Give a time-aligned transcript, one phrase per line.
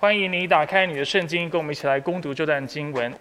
[0.00, 3.12] 欢迎你打开你的圣经，跟我们一起来攻读这段经文，《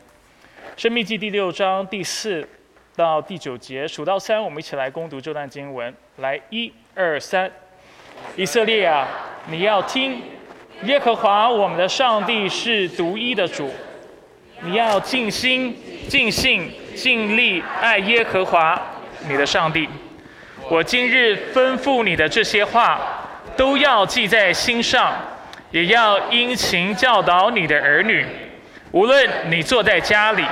[0.78, 2.48] 生命记》第六章第四
[2.96, 5.92] 到第九节，数到三，我们一起来攻读这段经文。
[6.18, 7.52] 来，一、二、三，
[8.36, 9.08] 以色列啊，
[9.48, 10.22] 你要听，
[10.84, 13.74] 耶和华我们的上帝是独一的主，
[14.62, 15.76] 你要尽心、
[16.08, 18.80] 尽性、尽力爱耶和华
[19.28, 19.90] 你的上帝。
[20.70, 23.02] 我今日吩咐你的这些话，
[23.58, 25.16] 都要记在心上。
[25.72, 28.26] 也要殷勤教导你的儿女，
[28.92, 30.46] 无论你坐在家里，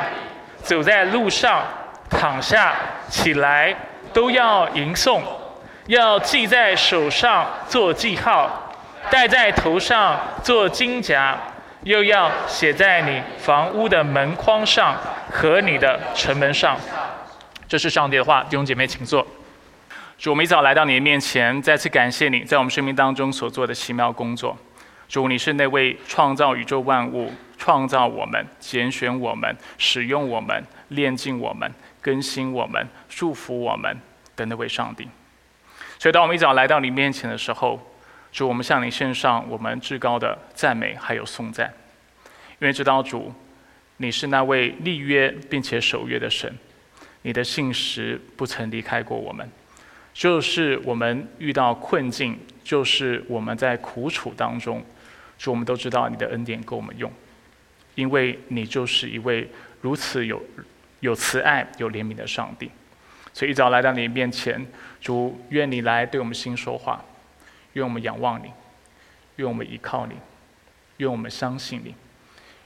[0.61, 1.63] 走在路上，
[2.09, 2.75] 躺下
[3.07, 3.75] 起来，
[4.13, 5.21] 都要吟诵，
[5.87, 8.73] 要系在手上做记号，
[9.09, 11.37] 戴在头上做金甲，
[11.83, 14.97] 又要写在你房屋的门框上
[15.31, 16.77] 和你的城门上。
[17.67, 19.25] 这是上帝的话，弟兄姐妹，请坐。
[20.17, 24.57] 主，我们一早来到你的面前，再次感谢你在我们生命当中所做的奇妙工作。
[25.07, 31.71] 主，你是那位创造宇宙万物、创造我们、拣选我们、使用我们、炼净我们、
[32.01, 33.95] 更新我们、祝福我们
[34.35, 35.07] 的那位上帝。
[35.99, 37.79] 所以，当我们一早来到你面前的时候，
[38.31, 41.71] 主，我们向你献上我们至高的赞美还有颂赞，
[42.59, 43.31] 因为知道主，
[43.97, 46.51] 你是那位立约并且守约的神，
[47.21, 49.49] 你的信实不曾离开过我们，
[50.13, 54.83] 就是我们遇到困境，就是我们在苦楚当中。
[55.37, 57.11] 主，我们都知道你的恩典够我们用，
[57.95, 59.49] 因为你就是一位
[59.81, 60.41] 如此有
[61.01, 62.71] 有慈爱、有怜悯的上帝。
[63.33, 64.65] 所以一早来到你面前，
[65.01, 67.03] 主，愿你来对我们心说话，
[67.73, 68.49] 愿我们仰望你，
[69.35, 70.15] 愿我们依靠你，
[70.97, 71.93] 愿我们相信你，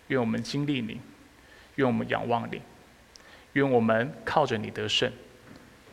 [0.08, 1.02] 愿我们经历你，
[1.75, 2.62] 愿我们仰望你，
[3.53, 5.12] 愿我们靠着你得胜，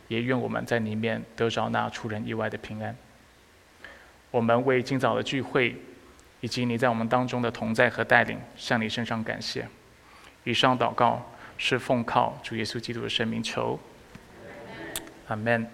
[0.09, 2.95] 也愿我们在里面得着那出人意外的平安。
[4.31, 5.75] 我们为今早的聚会。
[6.41, 9.67] 以及你在我们当中的同在和带领，向你身上感谢。
[10.45, 13.79] 以上祷告是奉靠主耶稣基督的生命求，
[15.29, 15.67] 阿门。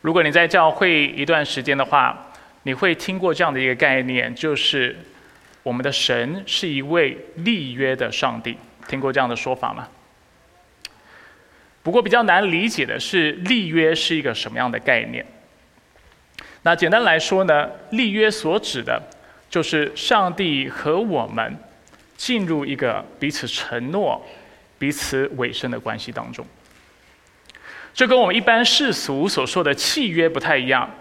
[0.00, 4.96] 如果你在教会一段时间的话，你会听过这样的一个概念，就是
[5.62, 8.56] 我们的神是一位立约的上帝。
[8.88, 9.88] 听过这样的说法吗？
[11.82, 15.24] 不过比较难理解的是，立约是一个什么样的概念？
[16.66, 19.00] 那简单来说呢，立约所指的，
[19.48, 21.56] 就是上帝和我们
[22.16, 24.20] 进入一个彼此承诺、
[24.76, 26.44] 彼此委身的关系当中。
[27.94, 30.92] 这跟我们一般世俗所说的契约不太一样，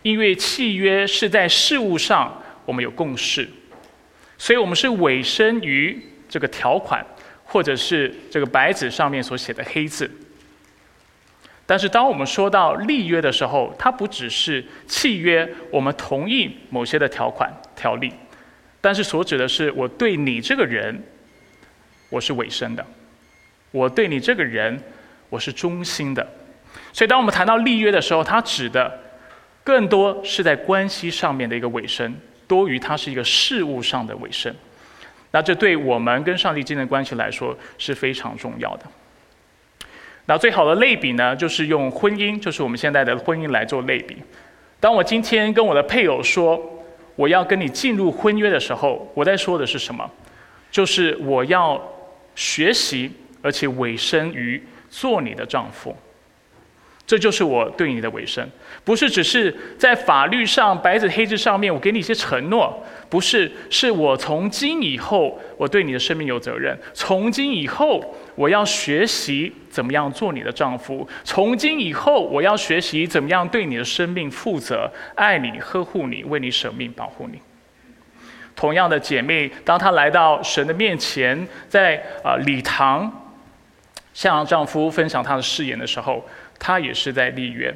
[0.00, 3.46] 因为契约是在事物上我们有共识，
[4.38, 7.04] 所以我们是委身于这个条款，
[7.44, 10.10] 或者是这个白纸上面所写的黑字。
[11.70, 18.12] 但是，当我们说到立约的时候，它不只是契约，我们同意某些的条款条例，
[18.80, 21.00] 但是所指的是我对你这个人，
[22.08, 22.84] 我是委身的，
[23.70, 24.82] 我对你这个人，
[25.28, 26.28] 我是忠心的。
[26.92, 28.98] 所以，当我们谈到立约的时候，它指的
[29.62, 32.12] 更多是在关系上面的一个委身，
[32.48, 34.52] 多于它是一个事物上的委身。
[35.30, 38.86] 那这对我们跟上帝之间的关系来说是非常重要的。
[40.30, 44.16] 那最好的类比呢，就是用婚姻，就是我们现在的婚姻来做类比。
[44.78, 46.56] 当我今天跟我的配偶说
[47.16, 50.08] 我要跟你进入婚约的时候，我在说的是什么？
[50.70, 51.82] 就是我要
[52.36, 53.10] 学习，
[53.42, 55.96] 而且委身于做你的丈夫。
[57.10, 58.48] 这就是我对你的委身，
[58.84, 66.78] 不是只是在法律上白纸黑字上面我给你一些承诺，不是，是我从今以后我对你的生命有责任。
[66.94, 77.40] 从今以后我要学习怎么样做你的丈夫，从今以后我要学习怎么样对你的生命负责，爱你、呵护你、为你舍命、保护你。
[78.54, 83.34] 同样的姐妹，当她来到神的面前，在啊礼堂
[84.14, 86.24] 向丈夫分享她的誓言的时候。
[86.60, 87.74] 他也是在立约，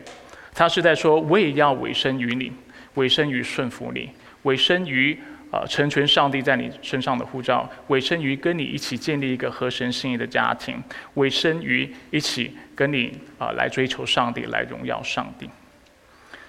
[0.54, 2.52] 他是在说，我也要委身于你，
[2.94, 4.10] 委身于顺服你，
[4.42, 5.18] 委身于
[5.50, 10.80] 啊成全上帝在你身上的护照，委身于跟你一起建立一个合神心意的家庭，
[11.14, 15.48] 委身于一起跟你啊来追求上帝，来荣耀上帝。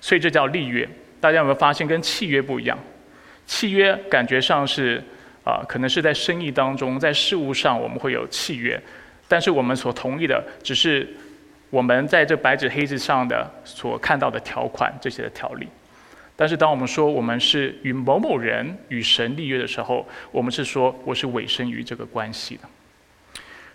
[0.02, 0.88] 所以这叫立约。
[1.22, 2.78] 大家有没有发现跟契约不一样？
[3.48, 5.02] 契约感觉上是
[5.46, 8.80] 啊，可能是在生意当中，在事物上我们会有契约，
[9.28, 11.08] 但是我们所同意的只是。
[11.70, 15.68] 我们在这白纸黑字上的所看到的条款，这些的条例，
[16.36, 22.64] 但是当我们说我们是与某某人与神立约的时候，我们是说我是委身于这个关系的。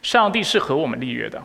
[0.02, 1.42] 上帝是和我们立约的，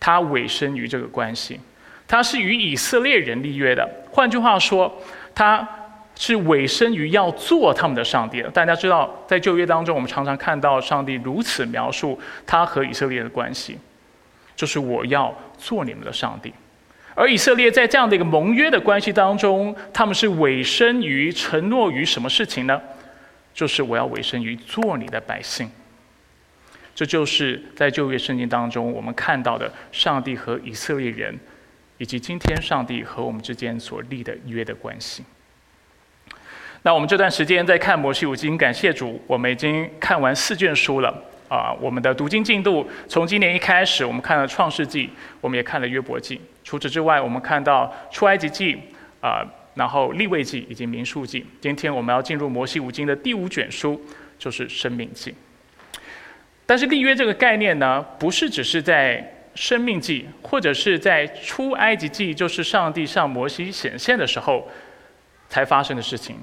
[0.00, 1.60] 他委身于这个关系，
[2.08, 3.88] 他是与以色列人立约的。
[4.10, 4.92] 换句话说，
[5.34, 5.68] 他
[6.16, 8.50] 是委身于要做他们的上帝的。
[8.50, 13.78] 大家知道，在旧约当中，我们常常看到上帝如此描述他和以色列的关系，
[14.56, 16.52] 就是我要做你们的上帝。
[17.14, 22.80] 而以色列在这样的一个盟约的关系当中，他们是委身于承诺于什么事情呢？
[23.54, 25.70] 就是我要委身于做你的百姓。
[26.94, 31.38] 这就是在旧约圣经当中我们看到的上帝和以色列人，
[31.98, 35.24] 以及今天上帝和我们之间所立的约的关系。
[36.82, 41.72] 那我们这段时间在看摩西五经，感谢主，我们已经看完四卷书了啊！
[41.80, 45.10] 我们的读经进度从今年一开始，我们看了创世纪，
[45.40, 46.40] 我们也看了约伯记。
[46.64, 48.76] 除此之外，我们看到出埃及记
[49.20, 49.44] 啊，
[49.74, 51.46] 然后立位记以及民数记。
[51.60, 54.00] 今天我们要进入摩西五经的第五卷书，
[54.38, 55.34] 就是生命记。
[56.66, 64.68] 但是立约这个概念呢，不是只是在生命记，或者是在出埃及记，就是上帝向摩西显现的时候
[65.48, 66.36] 才发生的事情，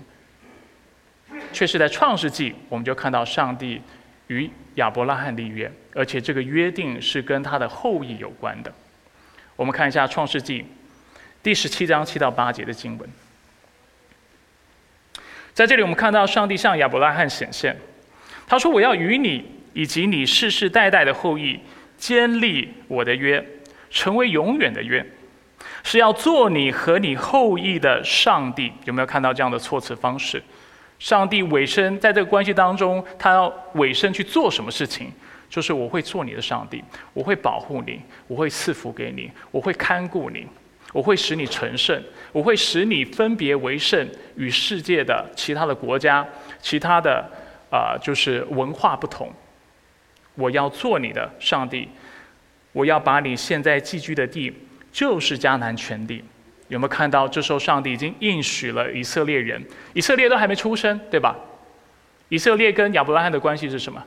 [1.52, 3.82] 却是在创世纪，我们就看到上帝
[4.28, 8.74] 与亚伯拉罕立约，而且这个约定是跟他的后裔有关的。
[9.56, 10.66] 我们看一下创世纪
[11.42, 13.10] 第十七章七到八节的经文，
[15.54, 17.78] 在这里我们看到上帝向亚伯拉罕显现，
[18.48, 21.60] 他说：“我要与你。”以及你世世代代的后裔，
[21.98, 23.44] 坚立我的约，
[23.90, 25.04] 成为永远的约，
[25.81, 28.72] 是要做你和你后裔的上帝。
[28.86, 30.44] 有没有看到这样的措辞方式？
[31.04, 35.12] 上帝委身在这个关系当中，他要委身去做什么事情？
[35.50, 36.82] 就是我会做你的上帝，
[37.14, 40.48] 我会保护你，我会赐福给你，我会看顾你，
[40.94, 42.02] 我会使你成圣，
[42.32, 44.08] 我会使你分别为圣，
[44.38, 46.26] 与世界的其他的国家、
[46.62, 47.30] 其他的
[47.70, 49.30] 啊，就是文化不同。
[50.36, 51.90] 我要做你的上帝，
[52.72, 54.54] 我要把你现在寄居的地，
[54.90, 56.24] 就是迦南全地。
[56.74, 57.28] 有没有看到？
[57.28, 61.36] 这时候上帝已经应许了以色列人，以色列都还没出生，对吧？
[62.30, 64.04] 以色列跟亚伯拉罕的关系是什么？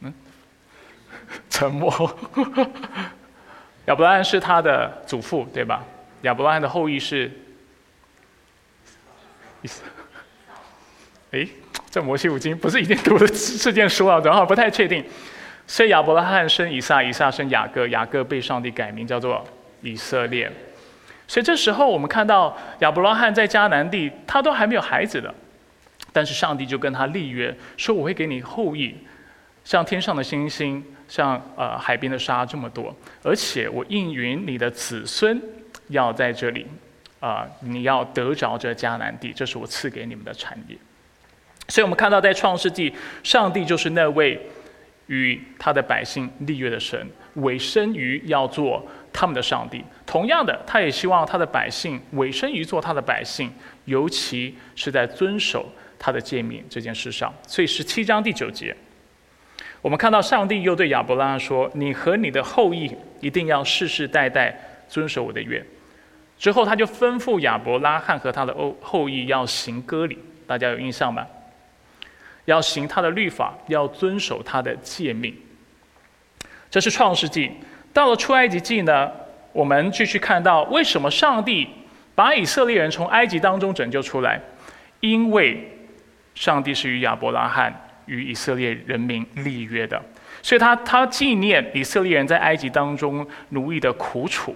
[0.00, 0.14] 嗯，
[1.50, 2.18] 沉默。
[3.86, 5.84] 亚伯拉罕是他的祖父，对吧？
[6.22, 7.30] 亚伯拉罕的后裔是，
[9.62, 9.82] 意思，
[11.30, 11.46] 哎。
[11.88, 15.02] 这摩西五经不是已经读了这件书了，然后不太确定。
[15.66, 19.42] 所以亚伯拉罕生以撒，以撒生雅各，雅各被上帝改名叫做
[19.82, 20.50] 以色列。
[21.28, 25.34] 所以这时候我们看到亚伯拉罕在迦南地，他都还没有孩子的，
[26.12, 28.94] 但是上帝就跟他立约，说我会给你后裔，
[29.64, 35.42] 像天上的星星，像呃海边的沙这么多，而且我应允你的子孙
[35.88, 36.66] 要在这里，
[37.18, 40.76] 啊，你要得着这迦南地，这是我赐给你们的产业。
[41.68, 42.94] 所以我们看到，在创世纪，
[43.24, 44.40] 上帝就是那位
[45.08, 47.04] 与他的百姓立约的神，
[47.36, 49.82] 委身于要做他们的上帝。
[50.04, 53.50] 同样的，他也希望他的百姓委身于做他的百姓，
[53.86, 55.66] 尤其是在遵守
[55.98, 57.32] 他的诫命这件事上。
[57.46, 58.76] 所以十七章第九节，
[59.80, 62.90] 我们看到上帝又对亚伯拉罕说：“你和你的后裔
[63.20, 64.54] 一定要世世代代
[64.88, 65.64] 遵守我的约。”
[66.38, 70.18] 之后，他就吩咐亚伯拉罕和他的后后裔要行割礼。
[70.46, 71.26] 大家有印象吗？
[72.44, 75.34] 要行他的律法，要遵守他的诫命。
[76.76, 77.50] 这是创世纪。
[77.90, 79.10] 到了出埃及记呢，
[79.54, 81.66] 我们继续看到为什么上帝
[82.14, 84.38] 把以色列人从埃及当中拯救出来？
[85.00, 85.66] 因为
[86.34, 87.74] 上帝是与亚伯拉罕
[88.04, 89.98] 与以色列人民立约的，
[90.42, 94.54] 所以他他纪念以色列人在埃及当中奴役的苦楚，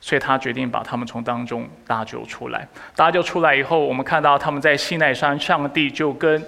[0.00, 2.66] 所以他决定把他们从当中搭救出来。
[2.96, 6.44] 搭救出来以后，我们看到他们在西奈山，上帝就跟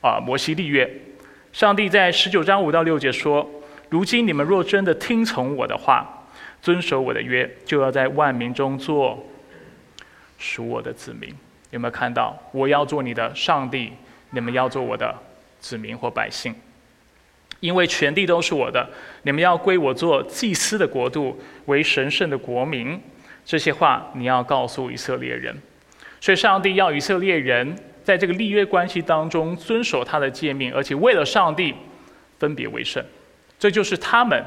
[0.00, 0.88] 啊，摩西立约，
[1.52, 3.44] 上帝在十九章五到六节说
[3.92, 6.24] ：“如今你们若真的听从我的话，
[6.62, 9.22] 遵守我的约，就要在万民中做
[10.38, 11.30] 属我的子民。”
[11.68, 12.34] 有没有看到？
[12.52, 13.92] 我要做你的上帝，
[14.30, 15.14] 你们要做我的
[15.60, 16.54] 子民或百姓，
[17.60, 18.88] 因为全地都是我的，
[19.24, 22.98] 你们要归我做祭司的国度，为神圣的国民。
[23.44, 25.54] 这些话你要告诉以色列人。
[26.18, 27.76] 所以，上帝要以色列人。
[28.02, 31.74] 在这个立约关系当中，遵守他的诫命，而且为了上帝
[32.38, 33.04] 分别为圣，
[33.62, 34.44] 这就是他们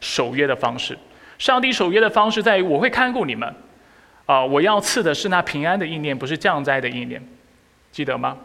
[0.00, 0.98] 守约的方式。
[1.38, 3.54] 上帝守约的方式在于，我会看顾你们，
[4.24, 7.24] 啊，我要赐的是那平安的意念，不是降灾的意念，
[7.92, 8.36] 记得吗？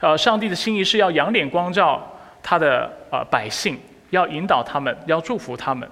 [0.00, 3.80] 呃，上帝的心意是要仰脸光照他的呃百姓，
[4.10, 5.88] 要引导他们，要祝福他们。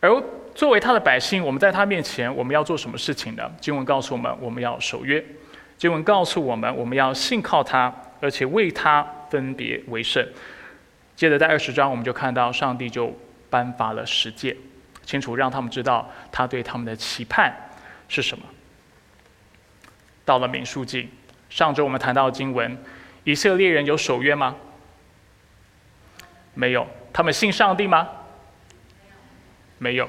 [0.00, 0.10] 而
[0.54, 3.52] 作为他的百姓，我们在他面前，我们要做什么事情呢？
[3.60, 5.22] 经文告诉我们，我们要守约。
[5.76, 10.26] 经文告诉我们，我们要信靠他，而且为他分别为圣。
[11.18, 13.12] 接着在二十章，我们就看到上帝就
[13.50, 14.56] 颁发了十诫，
[15.04, 17.52] 清楚让他们知道他对他们的期盼
[18.06, 18.44] 是什么。
[20.24, 21.08] 到了民数记。
[21.50, 22.78] 上周我们谈到经文，
[23.24, 24.54] 以色列人有守约吗？
[26.54, 26.86] 没有。
[27.12, 28.08] 他们信上帝吗？
[29.78, 30.08] 没有。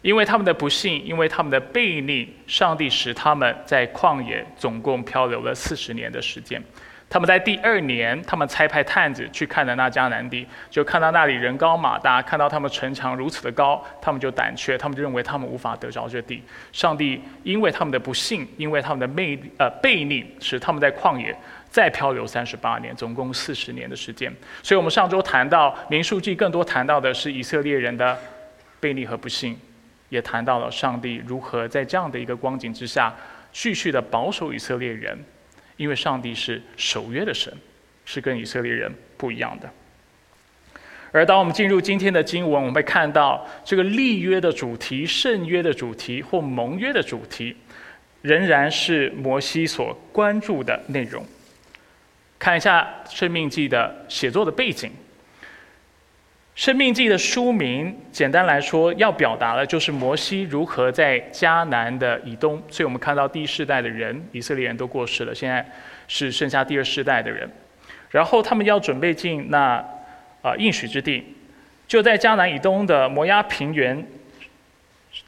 [0.00, 6.62] 因为他们的不信，因为他们的悖逆，上帝使他们在旷野总共漂流了四十年的时间。
[7.14, 16.42] 他们在第二年，他们差派探子去看了那迦南地，就看到那里人高马大，看到他们城墙如此的高，他们就胆怯，他们就认为他们无法得着这地。
[16.72, 21.32] 上帝因为他们的不幸，因为他们的魅呃背逆，使他们在旷野
[21.70, 24.34] 再漂流三十八年，总共四十年的时间。
[24.60, 28.18] 所以我们上周谈到民数记，更多谈到的是以色列人的
[28.80, 29.56] 背逆和不幸，
[30.08, 33.14] 也谈到了上帝如何在这样的一个光景之下，
[33.52, 35.16] 继续的保守以色列人。
[35.76, 37.52] 因为上帝是守约的神，
[38.04, 39.70] 是跟以色列人不一样的。
[41.12, 47.56] 而当我们进入今天的经文，我们会看到这个立约的主题、圣约的主题或盟约的主题，
[48.22, 51.24] 仍然是摩西所关注的内容。
[52.38, 54.90] 看一下《生命记》的写作的背景。
[56.54, 62.62] 《生命记》的书名，简单来说，要表达的就是摩西如何在迦南的以东。
[62.70, 65.68] 所以我们看到第一世代的人，以色列人都过世了，现在
[66.06, 67.50] 是剩下第二世代的人。
[68.10, 69.84] 然后他们要准备进那
[70.42, 71.24] 啊应许之地，
[71.88, 74.06] 就在迦南以东的摩押平原，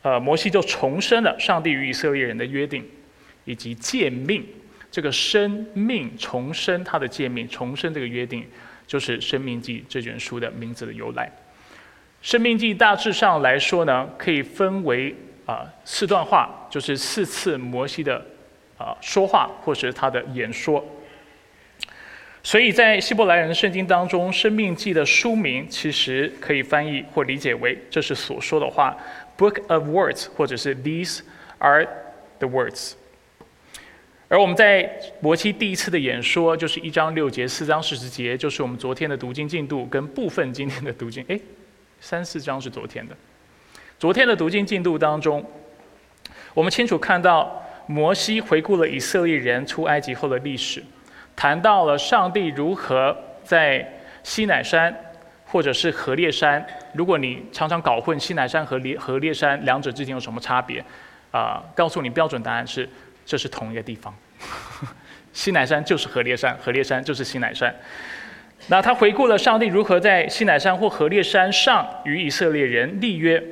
[0.03, 2.85] 呃，摩西就重申了上帝与以色列人的约定
[3.45, 4.47] 以及诫命。
[4.93, 8.47] 这个生命重申他的诫命，重申这个约定。
[8.87, 11.27] 就是《生命记》这卷书的名字的由来。
[12.23, 15.15] 《生命记》大致上来说呢，可以分为
[15.45, 18.25] 啊四段话，就是四次摩西的
[18.79, 20.85] 啊说话，或是他的演说。
[22.43, 28.97] 所以在希伯来人的圣经当中，《生命记》的书名其实可以翻译或理解为这是所说的话，
[29.41, 31.23] 《Book of Words》，或者是 These
[31.59, 31.89] are
[32.39, 32.93] the words。
[34.29, 34.91] 而我们在
[35.21, 41.25] 摩西第一次的演说，就是一章六节、四章四十节，就是我们昨天的读经进度跟部分今天的读经。
[41.29, 41.39] 哎，
[42.01, 43.17] 三四章是昨天的。
[44.01, 45.45] 昨天的读经进度当中，
[46.55, 50.83] 我们清楚看到摩西回顾了以色列人出埃及后的历史，
[51.37, 53.89] 谈到了上帝如何在
[54.25, 54.93] 西乃山
[55.47, 56.67] 或者是何烈山。
[56.95, 60.85] 如果你常常搞混西乃山和烈何烈山两者之间有什么差别，
[61.31, 62.89] 啊，告诉你标准答案是。
[63.27, 64.15] 这是同一个地方，
[65.35, 67.75] 西乃山就是河烈山，河烈山就是西乃山。
[68.69, 73.43] 那他回顾了上帝如何在西乃山或河烈山上与以色列人立约，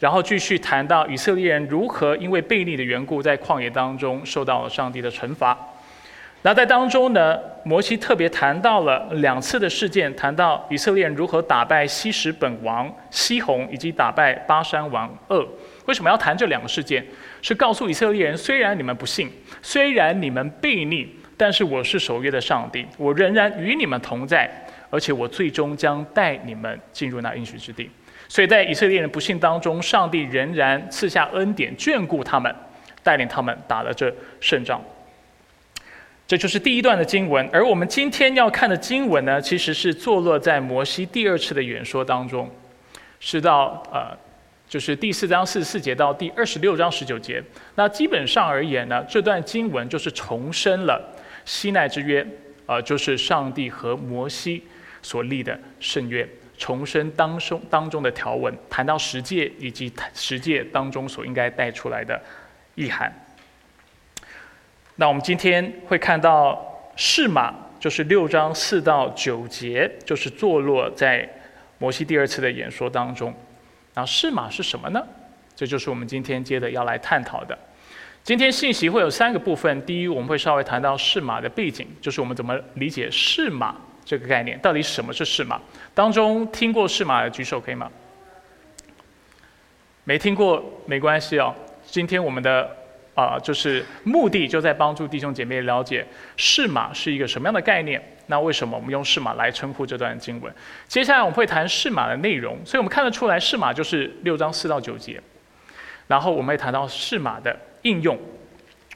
[0.00, 5.56] 然后继续谈到以色列人如何因为悖逆的缘故，在旷野当中受到了上帝的惩罚。
[6.42, 15.46] 那在当中呢，摩西特别谈到了两次的事件，谈到以色列人如何打败西什本王西宏，以及打败巴山王鄂。
[15.88, 17.02] 为什么要谈这两个事件？
[17.40, 19.30] 是告诉以色列人，虽然你们不信，
[19.62, 24.50] 虽然你们悖逆，但是我是守约的上帝，我仍然与你们同在，
[24.90, 27.90] 而且我最终将带你们进入那应许之地。
[28.28, 32.54] 所以在以色列人不幸当中，上帝仍然赐下恩典，眷顾他们，
[33.02, 34.78] 带领他们打了这胜仗。
[36.26, 37.48] 这就是第一段的经文。
[37.50, 42.50] 而我们今天要看的经文呢，其实是坐落在摩西第二次的演说当中，
[43.20, 44.14] 是到呃。
[44.68, 47.42] 就是第四章四十四节到第二十六章十九节，
[47.74, 51.02] 那基本上而言呢，这段经文就是重申了
[51.46, 52.26] 西奈之约，
[52.66, 54.62] 啊，就是上帝和摩西
[55.00, 62.20] 所立的圣约，重申当中当中的条文，谈到十诫以及十诫当中所应该带出来的
[62.74, 63.10] 意涵。
[64.96, 71.26] 那我们今天会看到释马，就是六章四到九节，就是坐落在
[71.78, 73.32] 摩西第二次的演说当中。
[73.98, 75.04] 然后释马是什么呢？
[75.56, 77.58] 这就是我们今天接着要来探讨的。
[78.22, 79.84] 今天信息会有三个部分。
[79.84, 83.74] 第一，我们会稍微谈到释马的背景，就是我们怎么理解释马
[84.04, 85.60] 这个概念，到底什么是释马？
[85.94, 87.90] 当中听过释马的举手可以吗？
[90.04, 91.52] 没听过没关系哦。
[91.84, 92.70] 今天我们的。
[93.16, 98.00] 啊，就是目的就在帮助弟兄姐妹了解释马是一个什么样的概念。
[98.28, 100.54] 那为什么我们用释马来称呼这段经文？
[100.86, 102.56] 接下来我们会谈释马的内容。
[102.64, 105.20] 所以我们看得出来，释马就是六章四到九节。
[106.06, 108.18] 然后我们会谈到释马的应用。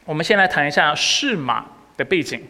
[0.05, 2.41] 我们先来谈一下释马的背景。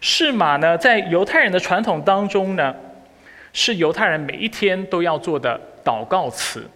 [0.00, 2.74] 释马呢，在犹太人的传统当中呢，
[3.52, 6.68] 是犹太人每一天都要做的祷告词。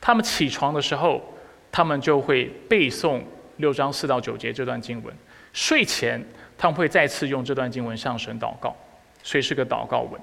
[0.00, 1.34] 他们起床的时候。
[1.70, 3.20] 他们就会背诵
[3.58, 5.14] 六章四到九节这段经文，
[5.52, 6.20] 睡前
[6.58, 8.76] 他们会再次用这段经文向神祷告，
[9.22, 10.20] 所以是个祷告文。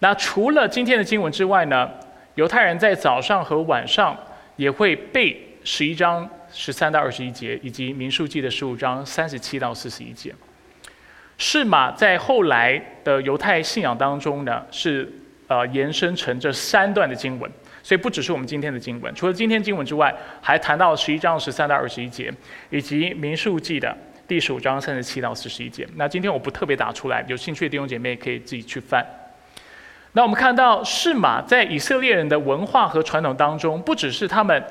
[0.00, 1.90] 那除了今天的经文之外呢，
[2.34, 4.16] 犹太人在早上和晚上
[4.56, 10.34] 也会背十一章十三到二十一节，以及民数记的十五章三十七到四十一节。
[11.36, 15.12] 是马在后来的犹太信仰当中呢，是
[15.46, 17.48] 呃延伸成这三段的经文，
[17.82, 22.32] 所以不只是我们今天的经文，除了今天经文之外，还谈到十一章十三到二十一节，
[22.70, 23.96] 以及民数记的
[24.28, 25.88] 第十五章三十七到四十一节。
[25.96, 29.02] 那今天我不特别打出来，有兴趣的弟兄姐妹可以自己去翻。
[30.12, 34.62] 那我们看到是马在以色列人的文化和传统当中，不只是他们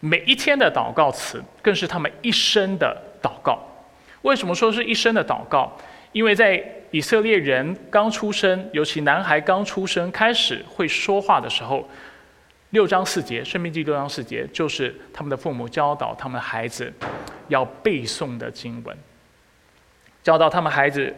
[0.00, 3.58] 每一天的祷告词，更是他们一生的祷告。
[4.20, 5.74] 为什么说是一生的祷告？
[6.12, 11.88] 因为在以色列人刚出生，尤其男孩刚出生开始会说话的时候，
[12.70, 16.92] 六章四节，生命记六章四节，就是他们的父母教导他们孩子
[17.48, 18.96] 要背诵的经文，
[20.22, 21.14] 教导他们孩子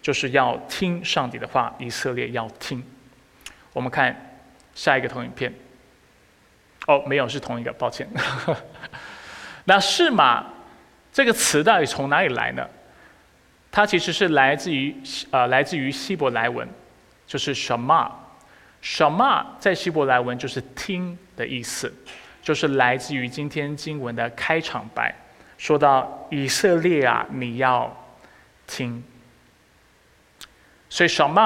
[0.00, 2.82] 就是要听上帝的话，以色列要听。
[3.72, 4.38] 我们看
[4.74, 5.52] 下一个投影片。
[6.86, 8.06] 哦，没有，是同一个，抱歉。
[9.64, 10.44] 那“是马”
[11.10, 12.68] 这个词到底从哪里来呢？
[13.70, 14.94] 它其实是来自于
[15.30, 16.68] 呃，来自于希伯来文，
[17.26, 17.78] 就是什
[18.84, 21.90] 什么在希伯来文就是听的意思，
[22.42, 25.14] 就是来自于今天经文的开场白，
[25.56, 27.90] 说到以色列啊，你要
[28.66, 29.02] 听。
[30.90, 31.40] 所以什么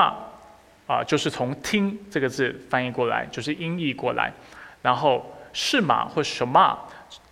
[0.89, 4.33] 啊，就是从“听”这个字翻译过来，就是音译过来，
[4.83, 6.77] 然后是马或什么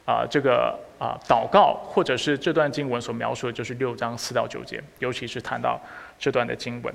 [0.04, 0.78] 啊，这个。
[0.98, 5.78] 啊，祷告或者是这段经文所描述的，就是六章四到九节，尤其是谈到
[6.18, 6.94] 这段的经文。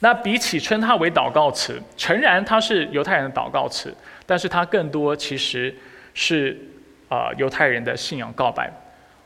[0.00, 5.74] 那比起称它为祷告词，诚然它是犹太人的祷告词，但是它更多其实
[6.14, 6.56] 是
[7.08, 8.70] 啊犹太人的信仰告白。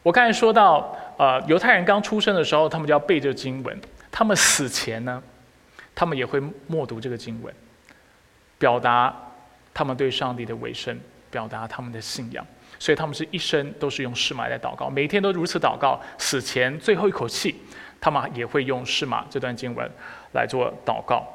[0.02, 3.76] 我刚才说到，呃，犹太人刚出生的时候，他们就要背这经文；
[4.10, 5.22] 他们死前呢，
[5.94, 7.54] 他们也会默读这个经文，
[8.58, 9.14] 表达
[9.72, 10.98] 他们对上帝的委身，
[11.30, 12.44] 表达他们的信仰。
[12.78, 17.54] 所以他们是一生都是用释马来祷告，每天都如此祷告，死前最后一口气，
[18.00, 19.88] 他们也会用释马这段经文
[20.32, 21.26] 来做祷告。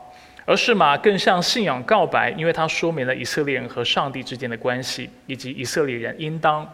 [0.45, 6.67] 而释马更像信仰告白，因为它说明了以色列人和上帝之间的关系，以及以色列人应当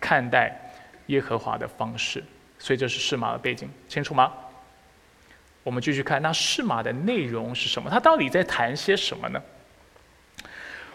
[0.00, 0.50] 看待
[1.06, 2.22] 耶和华的方式。
[2.58, 4.32] 所以这是释马的背景，清楚吗？
[5.62, 7.90] 我们继续看，那释马的内容是什么？
[7.90, 9.42] 它到底在谈些什么呢？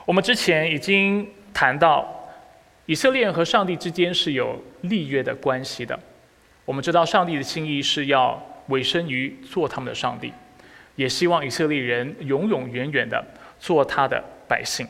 [0.05, 2.19] 我们之前已经谈到。
[2.86, 5.97] 以色列人和上帝之间是有立约的关系的。
[6.65, 10.34] 我们知道，上帝的心意是要委身于做他们的上帝，
[10.95, 13.23] 也希望以色列人永永远远的
[13.60, 14.88] 做他的百姓。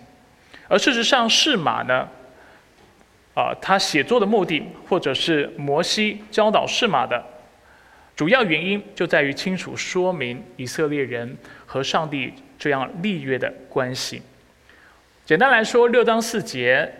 [0.68, 2.08] 而事实上，释马呢，
[3.34, 7.24] 啊，他写作的目的，或者是摩西教导释马的
[8.16, 14.22] 主要原因，就在于清楚说明以色列人和上帝这样立约的关系。
[15.26, 16.92] 简单来说，六章四节。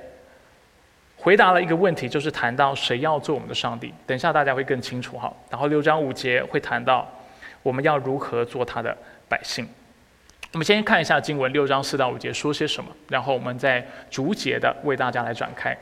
[1.16, 3.94] 回答了一个问题，就是谈到谁要做我们的上帝。
[4.06, 5.32] 等一下大家会更清楚哈。
[5.50, 7.10] 然后六章五节会谈到
[7.64, 8.96] 我们要如何做他的
[9.28, 9.68] 百姓。
[10.52, 15.76] 我们先看一下经文六章四到五节说些什么，然后我们再逐节的为大家来展开。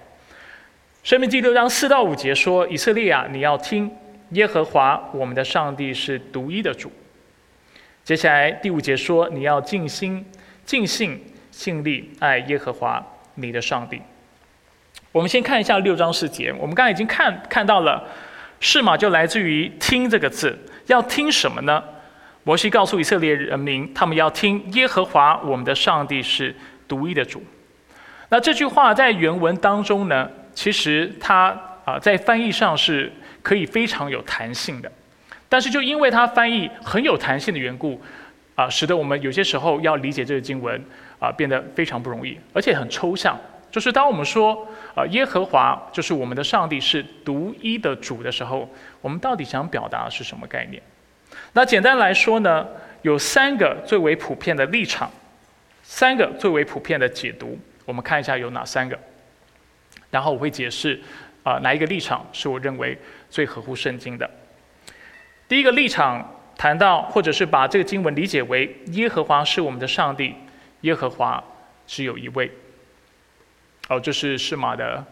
[1.04, 3.92] 生命记六章四到五节说：以色列啊，你要听
[4.30, 6.90] 耶和华我们的上帝是独一的主。
[8.06, 10.26] 接下来第五节说：你要尽心、
[10.64, 14.02] 尽性、尽力爱耶和华你的上帝。
[15.12, 16.54] 我们先看一下六章四节。
[16.58, 18.08] 我们刚才已经看看到了，
[18.62, 20.58] 是嘛就来自于“听”这个字。
[20.92, 21.84] 要听什么呢？
[22.44, 26.56] 摩西告诉以色列人民，他们要听耶和华我们的上帝是
[26.88, 27.44] 独一的主。
[28.30, 34.92] 那这句话在原文当中呢，其实它啊在翻译上是可以非常有弹性的。
[35.48, 38.02] 但是就因为它翻译很有弹性的缘故，
[38.56, 40.84] 啊，使得我们有些时候要理解这个经文
[41.20, 43.40] 啊变得非常不容易，而且很抽象。
[43.70, 44.68] 就是当我们说。
[44.94, 50.82] 啊，耶和华就是我们的上帝，是独一的主的时候，我们到底想表达的是什么概念？
[51.54, 52.68] 那简单来说呢，
[53.04, 55.10] 有三个最为普遍的立场，
[55.82, 57.58] 三个最为普遍的解读。
[57.86, 59.00] 我们看一下有哪三个，
[60.10, 61.02] 然后我会解释
[61.44, 62.98] 啊哪一个立场是我认为
[63.30, 64.30] 最合乎圣经的。
[65.48, 70.36] 第一个立场谈到，或者是把这个经文理解为耶和华是我们的上帝，
[70.82, 71.42] 耶和华
[71.88, 72.52] 只有一位。
[73.92, 75.04] 哦，这是释马的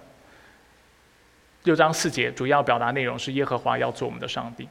[1.64, 4.70] 六章四节，主要表达内容是耶和华要做我们的上帝。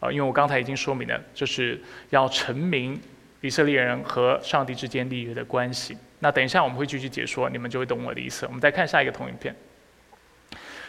[0.00, 3.00] 呃，因为我刚才已经说明了，就是要成明
[3.40, 5.96] 以色列人和上帝之间立约的关系。
[6.18, 8.44] 那等一下我们会继续解说，你们就会懂我的意思。
[8.46, 9.54] 我们再看下一个投影片。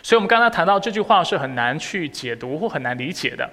[0.01, 3.47] 所以，我们刚才谈到这句话是很难去解读或很难理解的。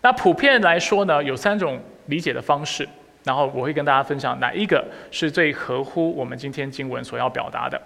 [0.00, 2.88] 那普遍来说呢，有三种理解的方式。
[3.24, 7.80] 然后我会跟大家分享哪一个是最合乎我们今天经文所要表达的。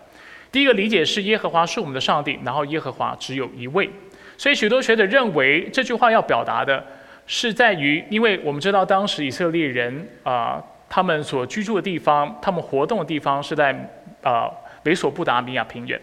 [0.56, 3.90] 第一个理解是耶和华是我们的上帝，然后耶和华只有一位。
[4.38, 6.82] 所以许多学者认为这句话要表达的
[7.26, 13.70] 是在于，因为我们知道当时以色列人啊，他们所居住的地方，他们活动的地方是在
[14.22, 14.50] 啊
[14.82, 16.00] 美索不达米亚平原，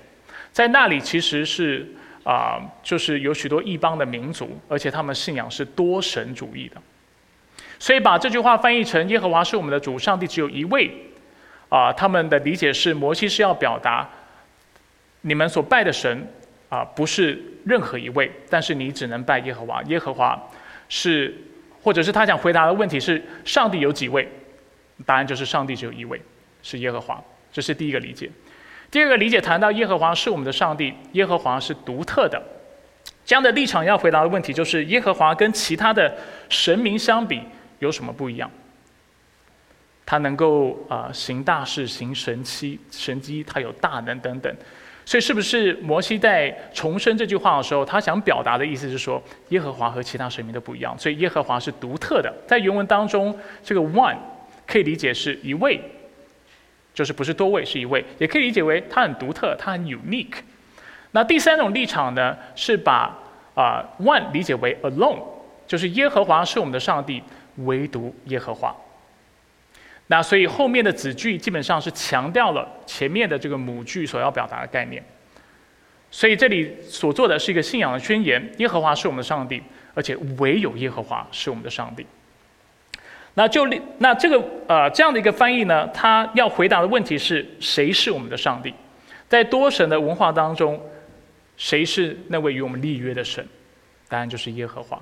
[0.51, 1.91] 在那里其实是
[2.23, 6.79] 啊就是有许多异邦的民族，而且他们信仰是多神主义的。
[7.79, 10.91] 所以把这句话翻译成耶和华是我们的主，上帝只有一位
[11.69, 14.07] 啊，他们的理解是摩西是要表达
[15.23, 16.25] 你们所拜的神。
[16.69, 19.79] 啊，不是任何一位，但是你只能拜耶和华。
[19.83, 20.49] 耶和华
[20.89, 21.31] 是，
[21.83, 24.27] 或者是他想回答的问题是：上帝有几位？
[25.05, 26.19] 答案就是上帝只有一位，
[26.63, 27.23] 是耶和华。
[27.51, 28.27] 这是第一个理解。
[28.89, 32.41] 第二个理解谈到耶和华是我们的上帝，耶和华是独特的。
[33.23, 36.11] 这样的立场要回答的问题就是：耶和华跟其他的
[36.49, 37.39] 神明相比
[37.77, 38.49] 有什么不一样？
[40.07, 44.51] 他能够啊行大事、行神奇、神机，他有大能等等。
[45.05, 52.33] 所以，是不是摩西在重申这句话的时候，他想表达的意思是说，耶和华和其他神明都不一样，所以耶和华是独特的。
[52.47, 54.15] 在原文当中，这个 one
[54.65, 55.79] 可以理解是一位，
[56.93, 60.35] 就是不是多位，是一位，也可以理解为他很独特，他很 unique。
[61.11, 63.15] 那第三种立场呢，是把
[63.53, 65.19] 啊 one 理解为 alone，
[65.67, 67.21] 就是耶和华是我们的上帝，
[67.57, 68.75] 唯独耶和华。
[70.07, 75.03] 那所以后面的子句基本上是强调了前面的这个母句所要表达的概念，
[76.11, 79.63] 所以这里所做的是一个信仰的宣言：耶和华是我们的上帝，
[79.93, 82.05] 而且唯有耶和华是我们的上帝。
[83.35, 88.71] 那就那这个呃这样的一个翻译呢，他要回答的问题是谁是我们的上帝？
[89.27, 90.79] 在多神的文化当中，
[91.57, 93.43] 谁是那位与我们立约的神？
[94.07, 95.01] 答案就是耶和华。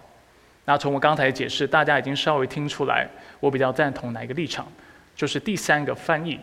[0.64, 3.10] 那从我刚才解释，大家已经稍微听出来，
[3.42, 4.66] 我比较赞同哪一个立场？
[5.16, 6.40] 就是第三个翻译。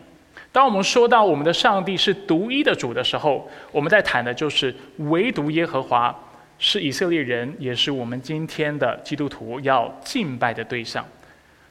[0.51, 6.15] 当我们说到我们的上帝是独一的主的时候，我们在谈的就是唯独耶和华
[6.59, 11.05] 是以色列人，也是我们今天的基督徒要敬拜的对象。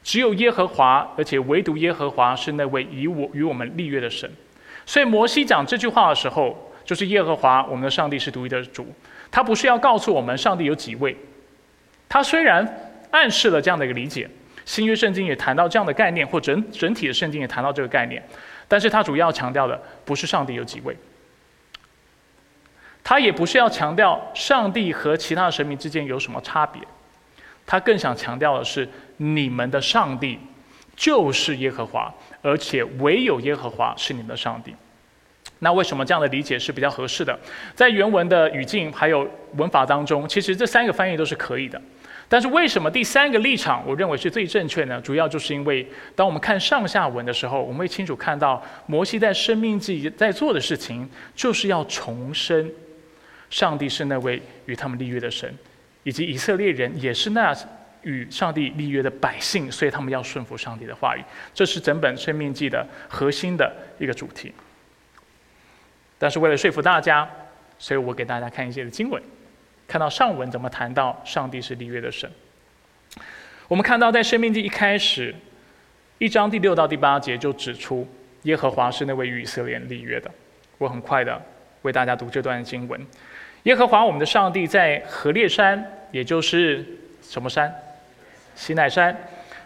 [0.04, 4.30] 只有耶和华，而且唯独耶和华是那位与我与我们立约的神。
[4.86, 8.86] 所以摩西讲这句话的时候，就是耶和华我们的上帝是独一的主。
[9.30, 11.14] 他不是要告诉我们上帝有几位，
[12.08, 12.66] 他虽然
[13.10, 14.30] 暗示了这样的一个理解。
[14.68, 18.22] 新约圣经也谈到这样的概念，或整整体的圣经也谈到这个概念，
[18.68, 20.94] 但是它主要强调的不是上帝有几位，
[23.02, 26.82] 他也不是要强调上帝和其他神明之间有什么差别，
[27.64, 30.38] 他更想强调的是你们的上帝
[30.94, 34.76] 就是耶和华，而且唯有耶和华是你们的上帝。
[35.60, 37.36] 那为什么这样的理解是比较合适的？
[37.74, 39.26] 在原文的语境还有
[39.56, 41.80] 文法当中，其实这三个翻译都是可以的。
[42.30, 45.00] 但是为什么第三个立场我认为是最正确呢？
[45.00, 52.70] 主要就是因为当我们看上下文的时候，我们会清楚看到摩西在生命记在做的事情，就是要重申
[53.48, 55.50] 上帝是那位与他们立约的神，
[56.02, 57.56] 以及以色列人也是那
[58.02, 61.24] 与上帝立约的百姓，所以他们要顺服上帝的话语。
[61.54, 64.52] 这是整本生命记的核心的一个主题。
[66.18, 67.26] 但是为了说服大家，
[67.78, 69.22] 所以我给大家看一些的经文。
[69.88, 72.30] 看到上文怎么谈到上帝是立约的神？
[73.66, 75.34] 我们看到在生命记一开始，
[76.18, 78.06] 一章第六到第八节就指出
[78.42, 80.30] 耶和华是那位与以色列立约的。
[80.76, 81.40] 我很快的
[81.82, 83.04] 为大家读这段经文：
[83.62, 86.84] 耶和华我们的上帝在何烈山，也就是
[87.22, 87.74] 什么山？
[88.54, 89.16] 西奈山。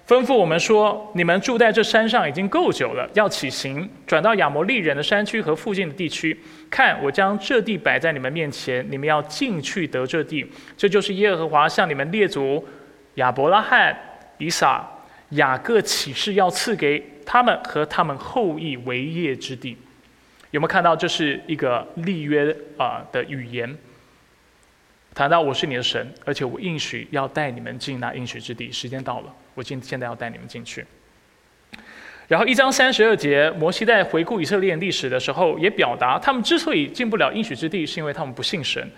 [0.07, 6.39] 吩咐我们说：“你们住在这山上已经够久了，要起行，转到亚摩利人的山区和附近的地区。
[6.69, 10.45] 看，我将这地摆在你们面前，你们要进去得这地。
[10.77, 12.67] 这就是耶和华向你们列祖
[13.15, 13.97] 亚伯拉罕、
[14.39, 14.87] 以撒、
[15.31, 19.79] 雅各起誓要赐给他们和他们后裔为业之地。
[20.51, 20.97] 有没有看到？
[20.97, 23.75] 这是一个立约啊的语言。
[25.15, 28.71] 谈到我是你的神，而且我应许要带你们进那应许之地。
[28.73, 30.85] 时间到了。”我今现在要带你们进去。
[32.29, 38.91] 然后一章三十二节，摩西在回顾以色列历史的时候，也表达他们之所以进不了应许之地，是因为他们不信神。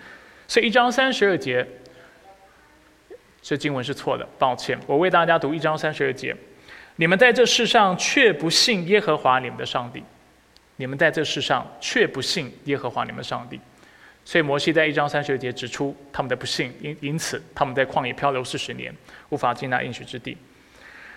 [0.47, 1.65] 所以一章三十二节，
[3.41, 4.79] 这经文是错的，抱歉。
[4.87, 6.33] 我为大家读一章三十二节：
[6.95, 10.01] 你们在这世上却不信耶和华你们的上帝，
[10.77, 13.59] 你们在这世上却不信耶和华你们的上帝。
[14.25, 18.91] 所以摩西在一章三十节指出他们的不幸，因因此他们在旷野漂流四十年，
[19.29, 20.35] 无法进那应许之地。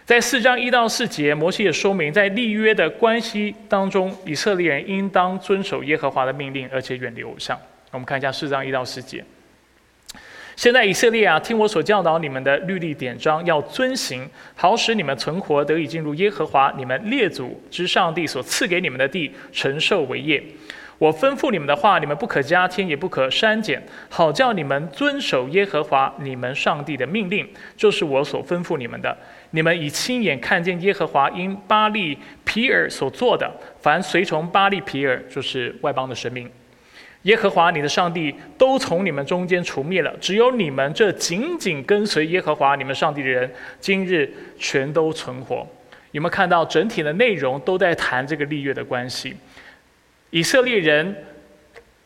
[0.04, 7.58] 在四章一到四节，摩西也说明在立约的关系当中，以色列人应当遵守耶和华的命令，而且远离偶像。
[7.90, 9.24] 我们看一下四章一到四节。
[10.56, 20.42] 现在以色列啊，听我所教导你们的律例典章，要遵行，好使你们存活，得以进入耶和华你们列祖之上帝所赐给你们的地，承受为业。
[20.98, 29.16] 我吩咐你们的话，你们不可加添，也不可删减，好叫你们遵守耶和华你们上帝的命令，就是我所吩咐你们的。
[29.52, 33.48] 你们已亲眼看见耶和华因巴利皮尔所做的，
[33.80, 36.50] 凡随从巴利皮尔，就是外邦的神明。
[37.22, 45.66] 耶和华你的上帝都从你们中间除灭了，只有你们这紧紧跟随耶和华你们上帝的人，今日全都存活。
[46.12, 49.36] 有没有看到整体的内容都在谈这个立约的关系？
[50.30, 51.24] 以色列人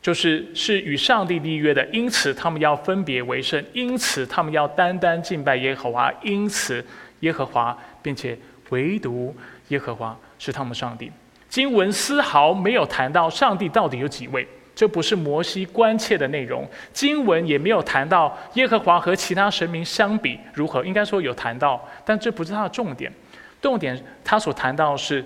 [0.01, 6.85] 就是是与上帝立约的，因此他们要分别为圣，因此他们要单单敬拜耶和华，因此
[7.21, 8.37] 耶和华，并且
[8.71, 9.35] 唯独
[9.69, 11.11] 耶和华是他们上帝。
[11.49, 14.47] 经文丝毫没有谈到上帝到底有几位。
[14.75, 23.13] 这不是摩西关切的内容，经文也没有谈到耶和华和其他神明相比如何，应该说有谈到，但这不是他的重点。
[23.61, 25.23] 重点他所谈到是，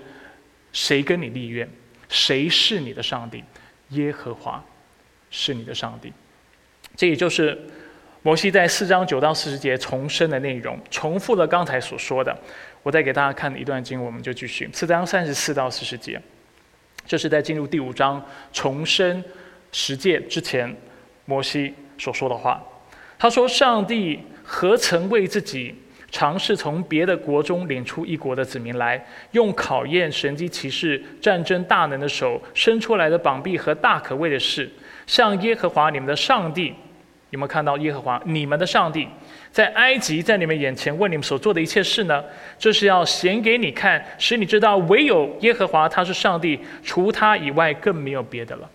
[0.73, 1.65] 谁跟你立约，
[2.09, 3.43] 谁是你的上帝，
[3.89, 4.63] 耶和华
[5.29, 6.11] 是你的上帝。
[6.95, 7.57] 这也就是
[8.23, 12.35] 摩西在四章九到四十节重申的内容，重复了刚才所说的。
[12.83, 16.21] 我再给大家看一段经，我们就继续四章三十四到四十节。
[17.05, 19.23] 这是在进入第五章重生
[19.71, 20.75] 十诫之前，
[21.25, 22.61] 摩西所说的话。
[23.19, 25.75] 他说：“上帝何曾为自己
[26.17, 34.67] 尝试从别的国中领出一国的子民来，用考验神机骑士、战争大能的手伸出来的膀臂和大可畏的事，
[35.05, 36.73] 像耶和华你们的上帝？
[37.29, 39.07] 有没有看到耶和华你们的上帝？”
[39.53, 42.23] 在埃及，在你们眼前为你们所做的一切事呢，
[42.57, 48.67] 这是要显给你看，使你知道唯有耶和华他是上帝，除他以外更没有别的了。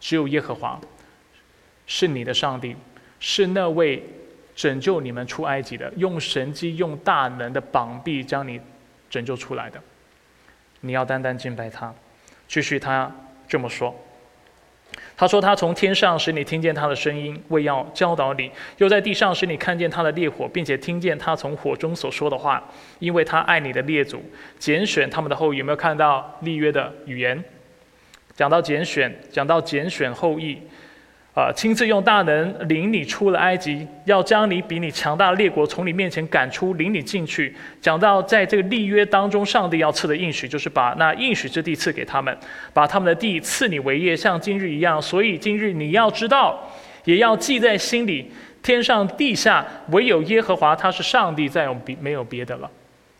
[0.00, 0.80] 只有耶和华
[1.86, 2.74] 是你的上帝，
[3.20, 4.02] 是那位
[4.58, 8.60] 拯救你们出埃及的，用神机、用大能的膀臂将你
[9.08, 9.80] 拯救出来的。
[10.80, 11.94] 你要单单敬拜他。
[12.48, 13.08] 继续，他
[13.46, 13.94] 这么说。
[15.16, 22.60] 他说：“他从天上使你听见他的声音，为要教导你；又在地上使你看见他的烈火，并且听见他从火中所说的话。
[22.98, 24.20] 因为他爱你的列祖，
[24.58, 25.58] 拣选他们的后裔。
[25.58, 27.44] 有没有看到立约的语言？
[28.34, 30.60] 讲到拣选，讲到拣选后裔。”
[31.38, 31.52] 啊！
[31.52, 37.54] 亲自用大能领你出了埃及，要将你比你强大的列国从你面前赶出，领你进去。
[37.80, 42.36] 讲到在这个立约当中，上帝要赐的应许，就是把那应许之地赐给他们，
[42.72, 45.00] 把他们的地赐你为业，像今日一样。
[45.00, 46.58] 所以今日你要知道，
[47.04, 48.28] 也要记在心里：
[48.60, 52.68] 天上地下唯有耶和华，他是上帝，再有别没有别的了。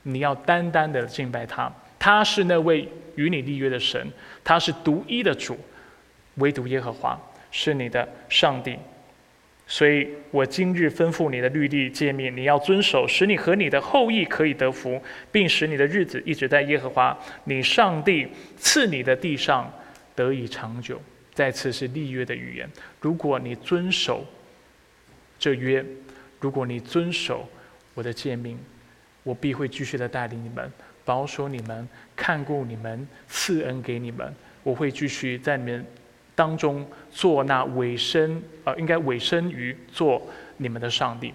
[0.03, 4.11] 你要单单的敬拜他，他是那位与你立约的神，
[4.43, 5.57] 他是独一的主，
[6.39, 7.17] 唯独耶和华。
[7.51, 8.79] 是你的上帝，
[9.67, 19.73] 所以我今日吩咐你的律例诫命，你要遵守，使你和你的后裔可以得福，并使你的日子一直在耶和华你上帝赐你的地上
[20.15, 21.01] 得以长久。
[21.33, 22.69] 再次是立约的语言。
[23.01, 24.27] 如果你遵守
[25.39, 25.85] 这约，
[26.41, 27.49] 如果你遵守
[27.95, 28.59] 我的诫命，
[29.23, 30.73] 我必会继续的带领你们，
[31.05, 34.35] 保守你们，看顾你们，赐恩给你们。
[34.65, 35.87] 我会继续在你们。
[36.39, 40.23] 当中做那委身，呃，应该委身于做
[40.59, 41.35] 你们的上帝，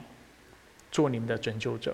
[0.94, 1.94] 做你们的拯救者。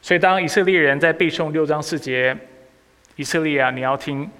[0.00, 2.36] 所以，当以色列人在背诵六章四节，
[3.16, 4.30] 以色列啊，你要听，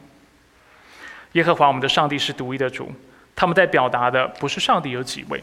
[1.33, 2.89] 耶和华我们的上帝是独一的主。
[3.35, 5.43] 他们在表达的不是上帝有几位，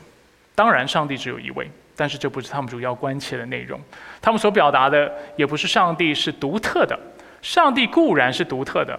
[0.56, 3.78] 当然上帝只有一位，但是这不是他们主要关切的内容。
[4.22, 6.98] 他们所表达的也不是上帝是独特的，
[7.42, 8.98] 上帝固然是独特的。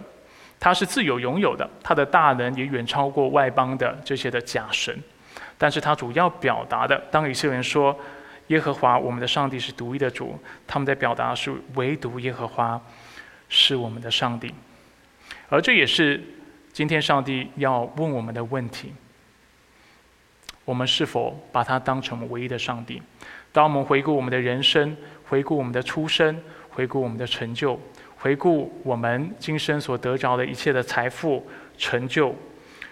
[0.58, 4.96] 他是自有拥有的，他的大能也远超过外邦的这些的假神，
[5.58, 7.96] 但是他主要表达的，当以色列人说
[8.48, 12.80] 耶和华我们的上帝是独一的主，他们在表达是唯独耶和华
[13.48, 14.54] 是我们的上帝，
[15.48, 16.22] 而这也是
[16.72, 18.92] 今天上帝要问我们的问题：
[20.64, 23.02] 我们是否把他当成唯一的上帝？
[23.52, 24.96] 当我们回顾我们的人生，
[25.28, 26.40] 回顾我们的出生，
[26.70, 27.80] 回顾我们的成就。
[28.26, 31.46] 回顾我们今生所得着的一切的财富、
[31.78, 32.34] 成就，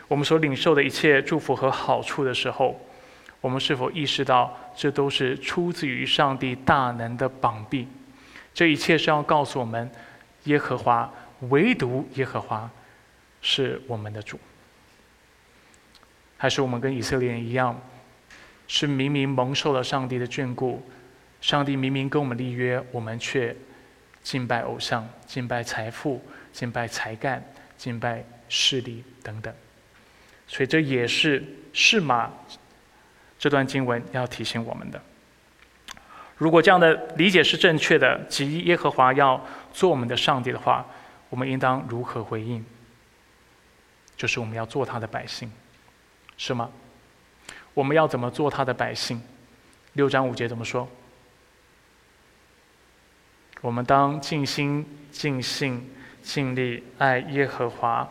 [0.07, 2.81] 我们所领受的一切祝福和好处的时候，
[3.41, 7.89] 我们是否意识到这都是出自于上帝大能的膀臂？
[8.55, 9.91] 这一切是要告诉我们，
[10.45, 11.13] 耶和华
[11.49, 12.71] 唯独耶和华
[13.43, 14.39] 是我们的主，
[16.37, 17.77] 还是我们跟以色列人一样，
[18.69, 20.81] 是明明蒙受了上帝的眷顾，
[21.41, 23.53] 上帝明明跟我们立约，我们却。
[24.25, 26.21] 敬拜偶像，敬拜财富，
[26.53, 27.45] 敬拜才干，
[27.77, 29.55] 敬拜势力等等，
[30.49, 32.33] 所以这也是是马
[33.39, 35.01] 这段经文要提醒我们的。
[36.37, 39.41] 如果这样的理解是正确的，即耶和华要
[39.73, 40.85] 做我们的上帝的话，
[41.29, 42.65] 我们应当如何回应？
[44.17, 45.53] 就是我们要做他的百姓，
[46.37, 46.71] 是吗？
[47.75, 49.21] 我们要怎么做他的百姓？
[49.93, 50.89] 六章五节怎么说？
[53.65, 55.83] 我们当尽心、尽性、
[56.23, 58.07] 尽力爱耶和华。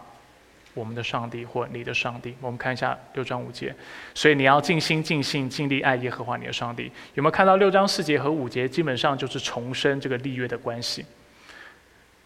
[0.74, 3.72] 我们的上帝或你的上帝，我们看一下六章五节。
[4.16, 6.92] 所以你要尽心尽性尽力爱耶和华你的上帝。
[7.14, 8.68] 有没有看到六章四节和五节？
[8.68, 11.06] 基本上就是重申这个立约的关系。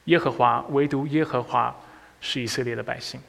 [0.06, 1.76] 耶和华唯独耶和华
[2.22, 3.20] 是以色列的百姓。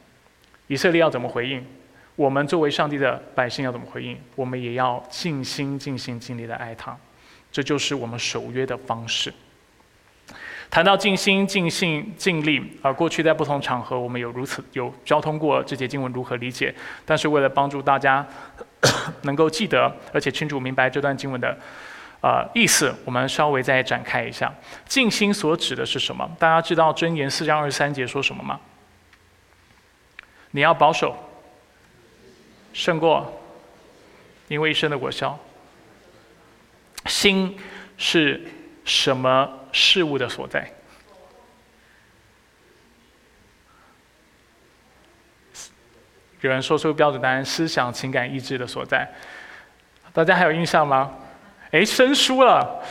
[0.69, 1.67] 以色列要怎么回应？
[2.15, 4.17] 我们作为上帝的百姓要怎么回应？
[4.37, 6.97] 我们也要尽心尽心尽力的爱他。
[7.51, 9.35] 这就是我们守约的方式。
[10.71, 18.27] 谈到尽心、尽性、尽力，啊，过去在不同场合我们有如此有交通过这节经文如何理解，但是为了帮助大家
[19.23, 21.57] 能够记得，而且清楚明白这段经文的
[22.21, 24.53] 啊意思，我们稍微再展开一下。
[24.87, 26.31] 尽心所指的是什么？
[26.39, 28.61] 大家知道箴言四章二十三节说什么吗？
[30.51, 31.17] 你要保守，
[32.73, 33.41] 胜过
[34.49, 35.39] 因为一生的果效。
[37.07, 37.57] 心
[37.97, 38.41] 是
[38.89, 39.47] 什么？
[39.71, 40.67] 事物的所在，
[46.41, 49.07] 有人说出标准答案：思想、情感、意志的所在。
[50.15, 51.13] 大家还有印象吗？
[51.71, 52.83] 哎，生疏了。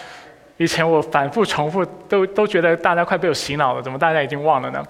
[0.57, 3.81] 以前我反复重复，都都觉得大家快被我洗脑了。
[3.81, 4.85] 怎么大家已经忘了呢？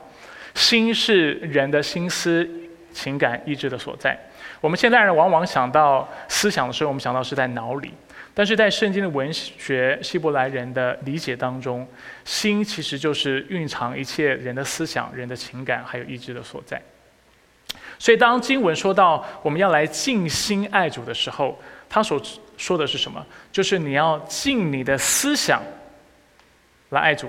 [0.55, 2.45] 心是人的心思、
[2.91, 4.19] 情感、意志的所在。
[4.59, 7.93] 我们现代人往往想到思想的时候，我们想到是在脑里。
[8.37, 11.87] 但是在圣经的文学希伯来人的理解当中，
[12.23, 16.79] 心其实就是蕴藏一切人的思想、人的情感还有意志的所在。
[17.97, 22.21] 所以当经文说到我们要来尽心爱主的时候，他所
[22.57, 23.25] 说的是什么？
[23.51, 25.59] 就是你要尽你的思想
[26.89, 27.27] 来爱主，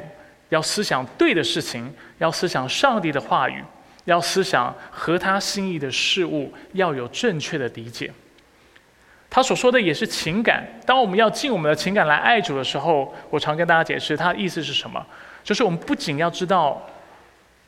[0.51, 3.65] 要思想对的事情，要思想上帝的话语，
[4.05, 8.13] 要思想合他心意的事物，要有正确的理解。
[9.31, 10.67] 他所说的也是情感。
[10.87, 15.05] 当我们要尽我们的情感来爱主的时候，我常跟大家解释，他的意思是什么？
[15.45, 16.87] 就是我们不仅要知道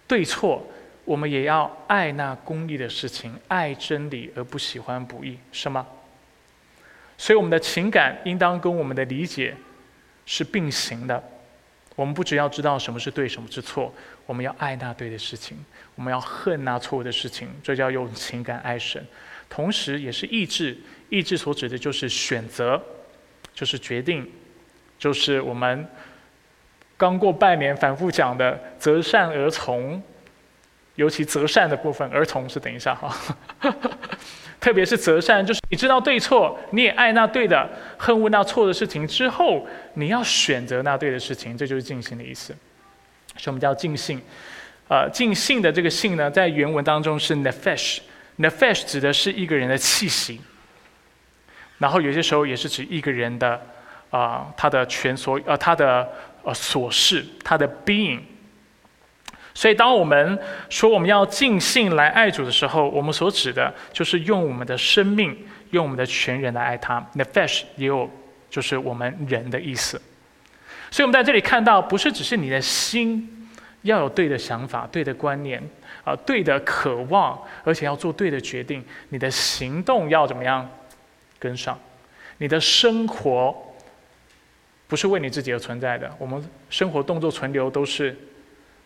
[0.07, 0.67] 对错，
[1.05, 5.87] 我们也要爱那公义的事情，爱真理而不喜欢不义，是吗？
[7.19, 9.55] 所以我们的情感应当跟我们的理解
[10.25, 11.23] 是并行的。
[11.95, 13.93] 我们不只要知道什么是对，什么是错，
[14.25, 15.63] 我们要爱那对的事情，
[15.95, 19.07] 我们要恨那错误的事情，这叫用情感爱神。
[19.51, 20.77] 同时，也是意志。
[21.11, 22.81] 意志所指的就是选择，
[23.53, 24.27] 就是决定，
[24.99, 25.87] 就是我们
[26.97, 30.03] 刚过半年反复讲的“择善而从”，
[30.97, 33.15] 尤其择善的部分，而从是等一下哈，
[34.61, 37.69] 特别是择善，就是你知道对错，你也爱那对的，
[37.99, 42.55] 恨恶那错的事情之后，你要选择那对的事情，这就是尽兴的意思。
[43.37, 44.21] 什么叫尽兴？
[44.89, 50.41] 呃，尽兴的这个“兴”呢，在原文当中是 nefesh，nefesh 指的是一个人的气息。
[51.81, 53.61] 然后有些时候也是指一个人的，
[54.11, 56.09] 啊，他的全所，呃，他的
[56.45, 58.21] 呃琐事，他的 being。
[59.53, 60.39] 所以，当我们
[60.69, 65.37] 说我们要尽兴来爱主的时候，我们所指的就是用我们的生命，
[65.71, 67.05] 用我们的全人来爱他。
[67.15, 68.09] 那 flesh 也有
[68.49, 70.01] 就是我们人的意思。
[70.91, 73.49] 所以，我们在这里看到，不是只是你的心
[73.83, 75.61] 要有对的想法、对的观念，
[76.05, 80.69] 啊，对的渴望，而且要做对的决定，你的行动要怎么样？
[81.41, 81.77] 跟上，
[82.39, 83.57] 你的生活
[84.87, 86.15] 不是为你自己而存在的。
[86.19, 88.17] 我们生活动作存留都是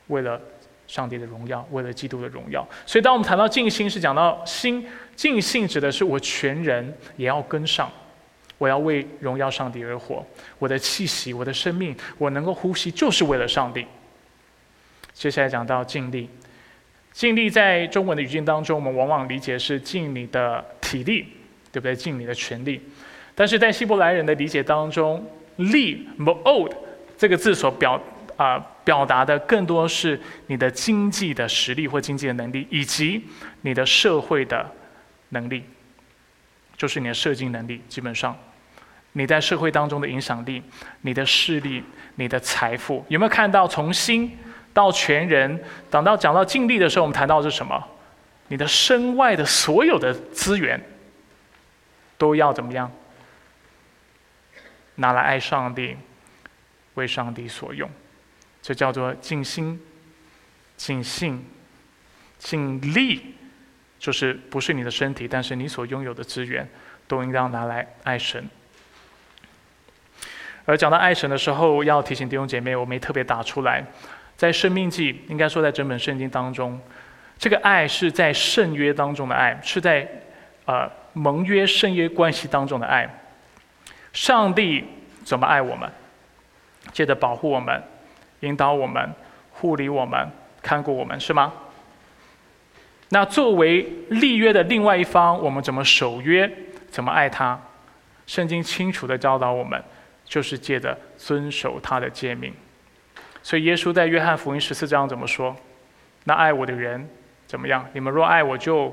[0.07, 0.40] 为了
[0.87, 2.67] 上帝的荣耀，为了基督的荣耀。
[2.87, 4.87] 所以，当我们谈到尽心，是讲到心
[5.17, 7.90] 尽性，指的是我全人也要跟上，
[8.59, 10.25] 我要为荣耀上帝而活。
[10.59, 13.87] 我的气息，我的生命，我能够呼吸，就是为了上帝。
[15.12, 16.29] 接下来讲到尽力，
[17.12, 21.34] 尽力在中文的语境当中，我们往往理解是尽你的体力。
[21.75, 21.97] 对不对？
[21.97, 22.81] 尽你的全力，
[23.35, 26.71] 但是在希伯来人的理解当中，“力 ”（mood）
[27.19, 28.01] 这个字所表
[28.37, 33.25] 啊表达的更多是你的经济的实力或经济的能力，以及
[33.62, 34.64] 你的社会的
[35.31, 35.64] 能力，
[36.77, 37.83] 就是你的社经能力。
[37.89, 38.39] 基本上，
[39.14, 40.62] 你在社会当中的影响力、
[41.01, 41.83] 你的势力、
[42.14, 44.31] 你的财富，有没有看到从心
[44.72, 45.61] 到全人？
[45.91, 47.85] 等到讲到尽力的时候，我们谈到的是什么？
[48.47, 50.81] 你的身外的所有的资源。
[52.25, 52.91] 都要怎么样？
[54.95, 55.95] 拿来爱上帝，
[56.95, 57.91] 为上帝所用，
[58.62, 59.79] 这叫做尽心、
[60.75, 61.45] 尽性、
[62.39, 63.35] 尽力，
[63.99, 66.66] 就是不是你的身体，但是你所拥有的资源，
[67.07, 68.49] 都应当拿来爱神。
[70.64, 73.85] 而讲到爱神的时候，要提醒弟兄姐妹，我没特别打出来，
[74.35, 76.81] 在生命记，应该说在整本圣经当中，
[77.39, 80.09] 这个爱是在圣约当中的爱，是在
[80.64, 83.09] 呃盟约圣约关系当中的爱。
[84.12, 84.85] 上帝
[85.25, 85.91] 怎么爱我们？
[86.93, 87.83] 借着保护我们、
[88.41, 89.11] 引导我们、
[89.51, 90.31] 护理我们、
[90.62, 91.51] 看顾我们，是吗？
[93.09, 96.51] 那作为立约的另外一方，我们怎么守约？
[96.91, 97.59] 怎么爱他？
[98.27, 99.83] 圣经清楚的教导我们，
[100.25, 102.53] 就是借着遵守他的诫命。
[103.43, 105.57] 所以耶稣在约翰福音十四章怎么说？
[106.25, 107.09] 那爱我的人
[107.47, 107.87] 怎么样？
[107.93, 108.93] 你们若爱我，就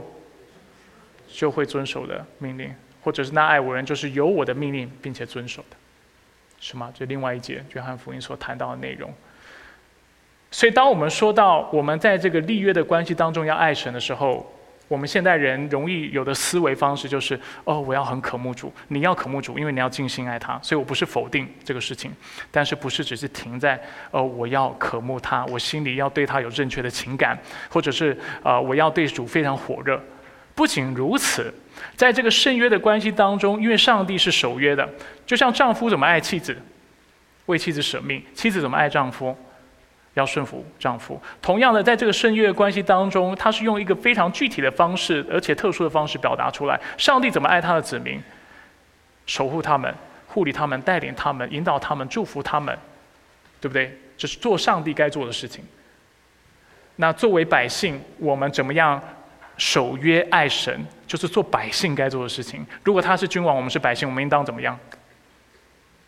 [1.34, 5.78] 就会遵守的命令，或者是那爱我人，就是有我的命令并且遵守的，
[6.60, 6.92] 是吗？
[6.94, 9.12] 这另外一节约翰福音所谈到的内容。
[10.52, 14.54] 所以，当我们说到我们在这个立约的关系当中要爱神的时候，
[14.90, 20.60] 我们现代人容易有的思维方式就是：哦，我要很渴慕主，你要渴慕主，因为你要尽心爱他。
[20.62, 22.12] 所以我不是否定这个事情，
[22.52, 29.98] 但是不是只是停在哦，我要渴慕他，我心里要对他有正确的情感，或者是啊，我要对主非常火热。
[30.62, 31.52] 不仅如此，
[31.96, 34.88] 在这个圣约的关系当中，因为上帝是守约的，
[35.26, 36.56] 就像丈夫怎么爱妻子，
[37.48, 39.36] 为妻子舍命，妻子怎么爱丈夫。
[40.14, 41.20] 要顺服丈夫。
[41.42, 46.80] 同样的，在这个圣约的关系当中，他是用一个非常具体的方式，而且特殊的方式表达出来。
[46.96, 48.22] 上帝怎么爱他的子民，
[49.26, 49.92] 守护他们，
[50.28, 52.78] 护理他们，带领他们，引导他们，祝福他们，
[53.60, 53.98] 对不对？
[54.16, 55.66] 这是做上帝该做的事情。
[56.98, 59.02] 那作为百姓，我们怎么样
[59.58, 62.66] 守约爱神，就是做百姓该做的事情。
[62.84, 64.78] 如果他是君王，我们是百姓，我们应当怎么样？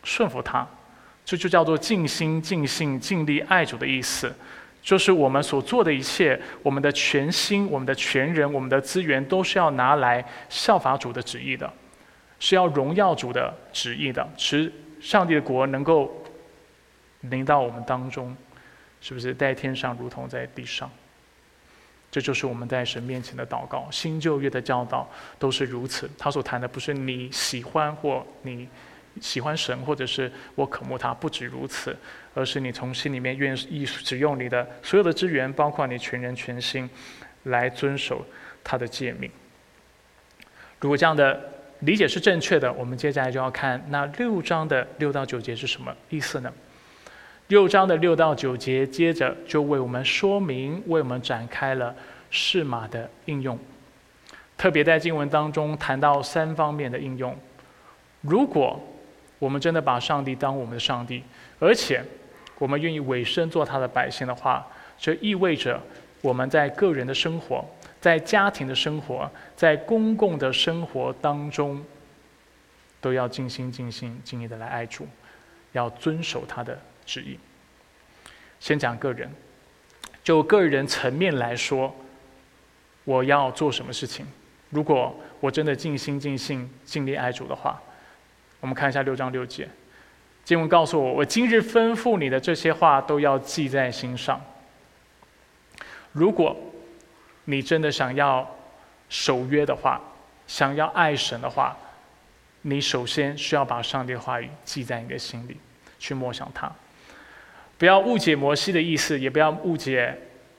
[0.04, 0.68] 顺服他。
[1.26, 4.36] 这就叫做尽心、尽性、尽力爱主的意思，
[4.82, 11.72] 就是我们所做的一切，我们的全心、我们的全人、我们的资源，都是要拿来效法主的旨意的，
[12.40, 14.70] 是要荣耀主的旨意的，使
[15.00, 16.14] 上帝的国能够
[17.22, 18.36] 临到我们当中，
[19.00, 20.92] 是不是在天上如同在地上？
[22.14, 23.90] 这就是我们在神面前的祷告。
[23.90, 26.10] 新旧约的教导都是如此。
[26.18, 28.70] 他所谈的不是你喜欢或你。
[29.22, 31.96] 喜欢神，或者是我渴慕他，不止如此，
[32.34, 36.90] 而是你从心里面愿意使用你的所有的资源，包括你全人全心，
[37.44, 38.26] 来遵守
[38.64, 39.30] 他的诫命。
[40.80, 41.40] 如果这样的
[41.82, 46.52] 理解是正确的，我们接下来就要看那六章的六到九节是什么意思呢？
[47.54, 51.96] 六章的六到九节接着就为我们说明，为我们展开了
[52.32, 53.56] 释马的应用，
[54.58, 57.38] 特别在经文当中谈到三方面的应用。
[58.22, 58.82] 如果
[59.38, 61.22] 我们真的把上帝当我们的上帝，
[61.60, 62.04] 而且
[62.58, 64.66] 我们愿意委身做他的百姓的话，
[64.98, 65.80] 这意味着
[66.22, 67.64] 我们在个人的生活、
[68.02, 71.86] 在家庭的生活、在公共的生活当中，
[73.00, 75.08] 都要尽心、尽心、尽力的来爱主，
[75.74, 76.76] 要遵守他的
[77.06, 77.40] 之意。
[78.60, 79.30] 先讲个人，
[80.24, 81.96] 就个人层面来说，
[83.04, 84.26] 我要做什么事情？
[84.70, 87.82] 如果我真的尽心、尽性、尽力爱主的话。
[88.60, 89.68] 我们看一下六章六节，
[90.46, 94.42] 经文告诉我：“我今日吩咐你的这些话，都要记在心上。
[96.14, 96.56] 如果
[97.44, 98.50] 你真的想要
[99.10, 100.00] 守约的话，
[100.48, 101.76] 想要爱神的话，
[102.62, 105.58] 你首先需要把上帝的话语记在你的心里，
[106.00, 106.74] 去默想它。
[107.78, 110.16] 不要误解摩西的意思，也不要误解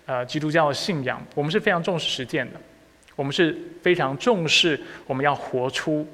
[0.06, 1.24] 呃基督教的信仰。
[1.34, 2.60] 我们是非常重视实践的，
[3.16, 6.06] 我们是非常重视我们要活出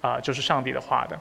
[0.00, 1.18] 啊，就是上帝的话的。”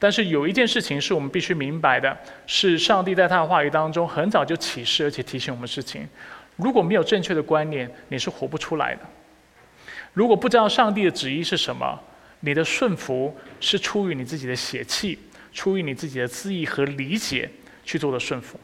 [0.00, 2.16] 但是有一件事情是我们必须明白的，
[2.46, 6.08] 是上帝在他的话语当中很早就启示，而且提醒我们事情。
[6.54, 9.00] 如果没有正确的观念，你是活不出来的。
[10.12, 12.00] 如果不知道上帝的旨意是什么，
[12.40, 15.18] 你的顺服是出于你自己的血气，
[15.52, 17.50] 出于你自己的自意和理解
[17.84, 18.58] 去做的顺服。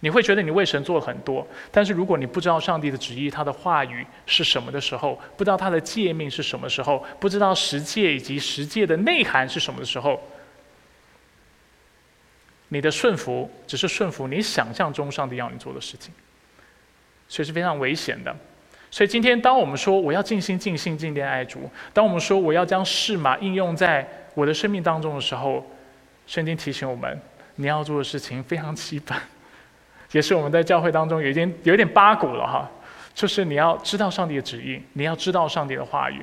[0.00, 10.20] 你会觉得你为神做了很多，但是如果你不知道上帝的旨意、他的话语是什么的时候，不知道他的诫命是什么时候，不知道十诫以及十诫的内涵是什么的时候，
[12.68, 16.12] 你的顺服只是顺服你想象中上帝要你做的事情，
[17.26, 18.36] 所以是非常危险的。
[18.90, 25.64] 所以今天，当我们说我要尽心、尽心、尽力爱主，当我们说我要将释马应用在我的生命当中的时候，
[26.26, 27.20] 圣经提醒我们，
[27.56, 29.18] 你要做的事情非常基本，
[30.16, 32.66] 也是我们在教会当中已经有点八股了哈，
[33.12, 36.22] 就是你要知道上帝的旨意，你要知道上帝的话语，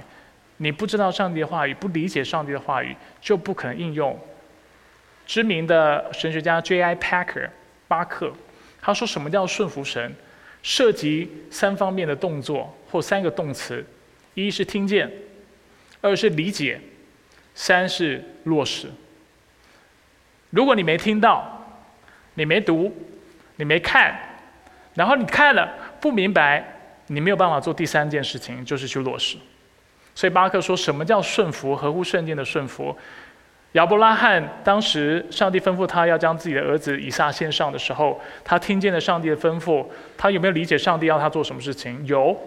[0.57, 4.19] 你不知道上帝的话语，不理解上帝的话语，就不可能应用。
[5.27, 6.95] 知名的神学家 J.I.
[6.95, 7.47] Packer
[7.87, 8.33] 巴克，
[8.81, 10.11] 他说：“什么叫顺服神？
[10.63, 13.85] 涉及三方面的动作或三个动词：
[14.33, 15.11] 一是听见，
[16.01, 16.81] 二是理解，
[17.53, 18.87] 三是落实。
[20.49, 21.63] 如果你没听到，
[22.33, 22.91] 你没读，
[23.55, 24.15] 你没看，
[24.95, 25.69] 然后你看了
[26.01, 26.63] 不明白，
[27.07, 29.37] 你没有办法做第三件事情，就是去落实。
[30.15, 31.75] 所以巴克说什么叫顺服？
[31.75, 32.95] 合乎圣经的顺服。
[33.73, 39.83] 亚伯拉罕当时上帝吩咐他要将自己的儿子以撒献上的时候，他听见了上帝的吩咐，
[40.15, 42.05] 他有没有理解上帝要他做什么事情？
[42.05, 42.37] 有，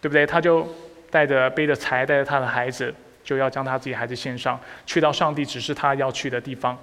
[0.00, 0.24] 对不对？
[0.24, 0.64] 他就
[1.10, 6.78] 带着背着财，带着他的孩子，就要将他自己孩子献上，去到上帝指示他要去的地方。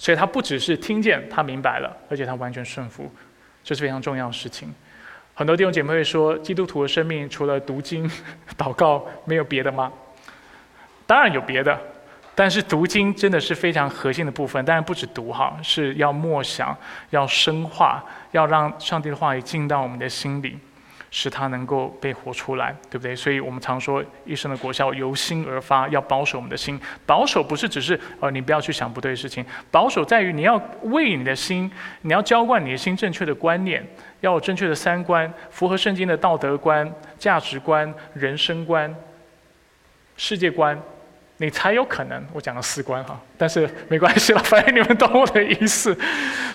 [0.00, 3.12] 所以他不只是听见，他明白了，而且他完全顺服，
[3.62, 4.72] 这是非常重要的事情。
[5.34, 8.10] 很多弟兄姐妹会说，基督徒的生命除了读经、
[8.56, 9.92] 祷告，没有别的吗？
[11.06, 11.78] 当然有别的。
[12.34, 16.74] 但是读经真的是非常核心的部分，当然不止读哈，是要默想，
[17.10, 20.58] 要深化，要让上帝的话语进到我们的心里，
[21.10, 23.14] 使它能够被活出来，对不对？
[23.16, 26.80] 所以我们常说，一生的果效由心而发，要保守我们的心。
[27.04, 31.70] 保守不是只是呃，你不要去想不对的事情，保守在于你要为你的心，
[32.02, 33.84] 你要浇灌你的心正确的观念，
[34.20, 38.94] 要有正确的三观，符合圣经的道德观、价值观、人生观、
[40.16, 40.80] 世界观。
[41.42, 45.96] 你才有可能，我讲了四关哈，但是没关系了， 反正你们懂我的意思。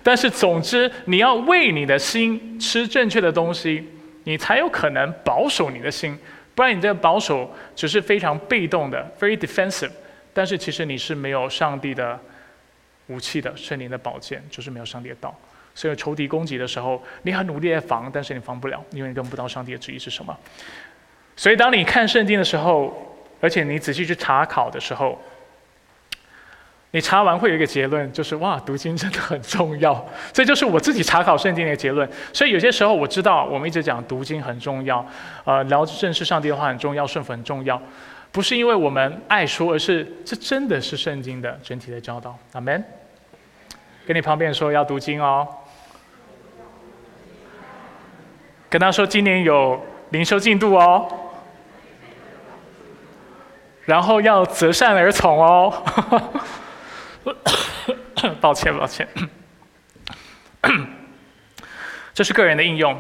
[0.03, 3.83] 但是总之，你要为你的心吃正确的东西，
[4.25, 6.19] 你才有可能保守你的心。
[6.53, 9.91] 不然你这个保守只是非常被动的，very defensive。
[10.33, 12.19] 但是其实你是没有上帝的
[13.07, 15.33] 武器的，圣灵的宝剑就是没有上帝的道。
[15.73, 20.37] 所以仇敌攻击的时候，你很努力在防，但是你防不了，因为你根本不知道上帝的旨意是什么。
[21.35, 25.21] 所以当你看圣经的时候，而且你仔细去查考的时候，
[26.95, 29.93] 你查完会有一个结论，就是哇，读经真的很重要。
[30.31, 32.09] 这就是我自己查考圣经的结论。
[32.31, 35.05] 所以有些时候我知道，我们一直讲读经很重要，
[35.43, 37.77] 呃，了认识上帝的话很重要，顺服很重要，
[38.31, 42.33] 不是因为我们爱书，而是这真的是圣经的整体的教导。
[42.53, 42.81] 阿门。
[44.07, 45.45] 跟你旁边说要读经哦，
[48.69, 51.05] 跟他说今年有灵修进度哦。
[53.83, 55.83] 然后要择善而从哦，
[58.39, 59.07] 抱 歉抱歉，
[62.13, 62.99] 这是个人的应用。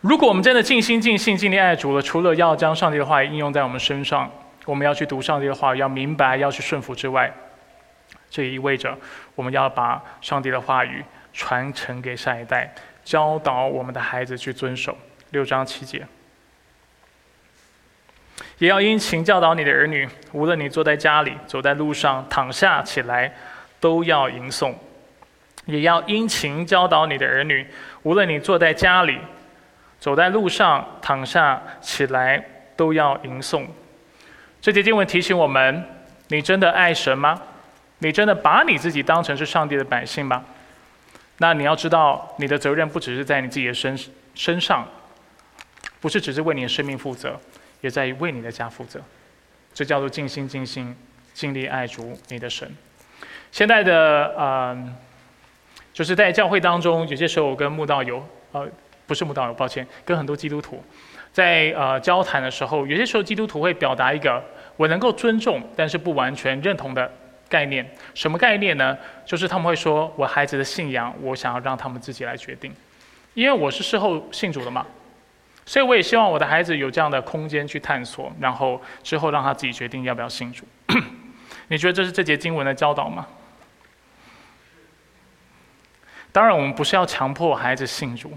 [0.00, 4.30] 如果我们真的尽心尽性尽力爱主了，除了要将上帝的话应用在我们身上，
[4.64, 7.32] 我们要去读上帝的话，要明白，要去顺服之外，
[8.28, 8.98] 这也意味着
[9.34, 12.74] 我们要把上帝的话语传承给下一代，
[13.04, 14.96] 教导我们的孩子去遵守。
[15.30, 16.06] 六章七节。
[18.62, 23.34] 也要殷勤教导你的儿女，无论你坐在家里、走在路上、躺下起来，
[23.80, 24.72] 都要吟诵。
[25.66, 27.66] 也要殷勤教导你的儿女，
[28.04, 29.18] 无论你坐在家里、
[29.98, 32.40] 走在路上、躺下起来，
[32.76, 33.66] 都要吟诵。
[34.60, 35.84] 这节经文提醒我们：
[36.28, 37.42] 你真的爱神吗？
[37.98, 40.44] 你真的把你自己当成是上帝的百姓吗？
[41.38, 43.98] 那你要知道，你的责任不只是在你自己的身
[44.36, 44.86] 身上，
[46.00, 47.36] 不是只是为你的生命负责。
[47.82, 48.98] 也在于为你的家负责，
[49.74, 50.96] 这叫做尽心尽心
[51.34, 52.74] 尽力爱主你的神。
[53.50, 54.94] 现在的呃，
[55.92, 58.66] 就是在教会当中，有些时候我跟慕道友，呃，
[59.06, 60.82] 不是慕道友，抱歉，跟很多基督徒
[61.32, 64.42] 在呃交谈的时候，有些时候基督徒会表达一个
[64.76, 67.10] 我能够尊重，但是不完全认同的
[67.48, 67.86] 概念。
[68.14, 68.96] 什么概念呢？
[69.26, 72.72] 就是他们会说我孩子的信仰，我想要让他们自己来决定，
[73.34, 74.86] 因为我是事后信主的嘛。
[75.64, 80.64] 所以我也希望我的孩子有这样的空间去探索，然后之后让他自己决定要不要信主。
[81.68, 83.26] 你觉得这是这节经文的教导吗？
[86.32, 88.32] 当然，我们不是要强迫孩子信主，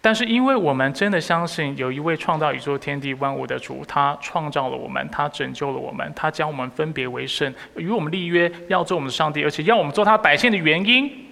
[0.00, 11.28] 但是因为我们真的相信有一位创造宇宙天地万物的主，他创造了我们，他拯救了我们，他将我们分别为圣，与我们立约，要做我们的上帝，而且要我们做他百姓的原因。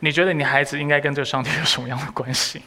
[0.00, 2.62] 你觉得你孩子应该跟这个上帝有什么样的关系？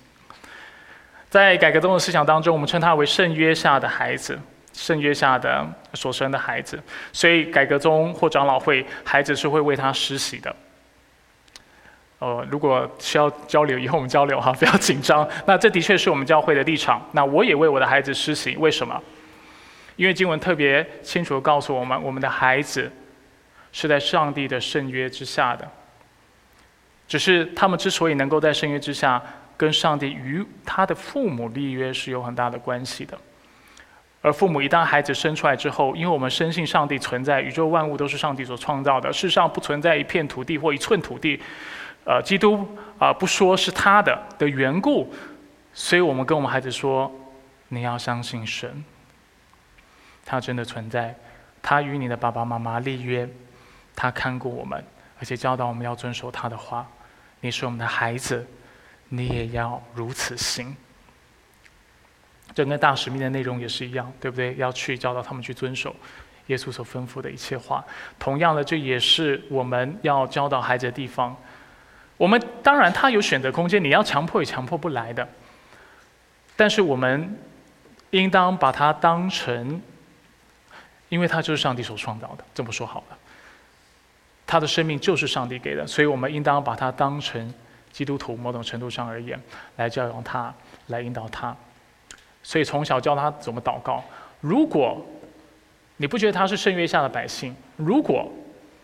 [1.29, 4.37] 在改革中的思想当中，我们称他为圣约下的孩子，
[4.73, 5.63] 圣约下的
[5.93, 6.81] 所生的孩子。
[7.13, 10.55] 所以改革中或长老会，孩子是会为他施洗的。
[12.17, 15.27] 呃，如果需要交流，以后我们交流哈， 不要紧张。
[15.45, 16.99] 那这的确是我们教会的立场。
[17.11, 18.99] 那我也为我的孩子施洗，为什么？
[19.97, 22.91] 因为经文特别清楚的告诉我们，我们的孩子
[23.71, 25.69] 是在上帝的圣约之下的。
[27.07, 29.21] 只是他们之所以能够在圣约之下。
[29.59, 33.19] 跟上帝与他的父母立约是有很大的关系的，
[34.21, 41.37] 而父母一旦孩子生出来之后，因为我们深信上帝存在，宇宙万物都是上帝所创造的，世上不存在一片土地或一寸土地，
[42.05, 42.65] 呃，基督
[42.97, 45.13] 啊不说是他的的缘故，
[45.73, 47.11] 所以我们跟我们孩子说，
[47.67, 48.81] 你要相信神，
[50.25, 51.13] 他真的存在，
[51.61, 53.27] 他与你的爸爸妈妈立约，
[53.93, 54.81] 他看过我们，
[55.19, 56.87] 而且教导我们要遵守他的话。
[57.41, 58.45] 你是我们的孩子，
[59.09, 60.75] 你也要如此行。
[62.55, 64.55] 整个大使命的内容也是一样，对不对？
[64.55, 65.95] 要去教导他们去遵守
[66.47, 67.83] 耶稣所吩咐的一切话。
[68.17, 71.35] 同样的，这也是我们要教导孩子的地方。
[72.17, 75.27] 我们当然他有选择空间，你要强迫也强迫不来的。
[76.55, 77.37] 但是我们
[78.09, 79.81] 应当把它当成，
[81.07, 82.43] 因为他就是上帝所创造的。
[82.53, 83.17] 这么说好了，
[84.45, 87.53] 他的生命就是上帝给的，所以我们应当把它当成
[87.91, 89.39] 基督徒某种程度上而言，
[89.77, 90.53] 来教养他，
[90.87, 91.55] 来引导他。
[92.43, 94.03] 所以从小教他怎么祷告。
[94.39, 95.05] 如果
[95.97, 98.31] 你不觉得他是圣约下的百姓，如果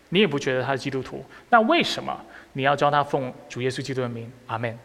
[0.09, 2.15] 你也不觉得他是基督徒，那为什么
[2.53, 4.31] 你要教他奉主耶稣基督的名？
[4.47, 4.77] 阿门。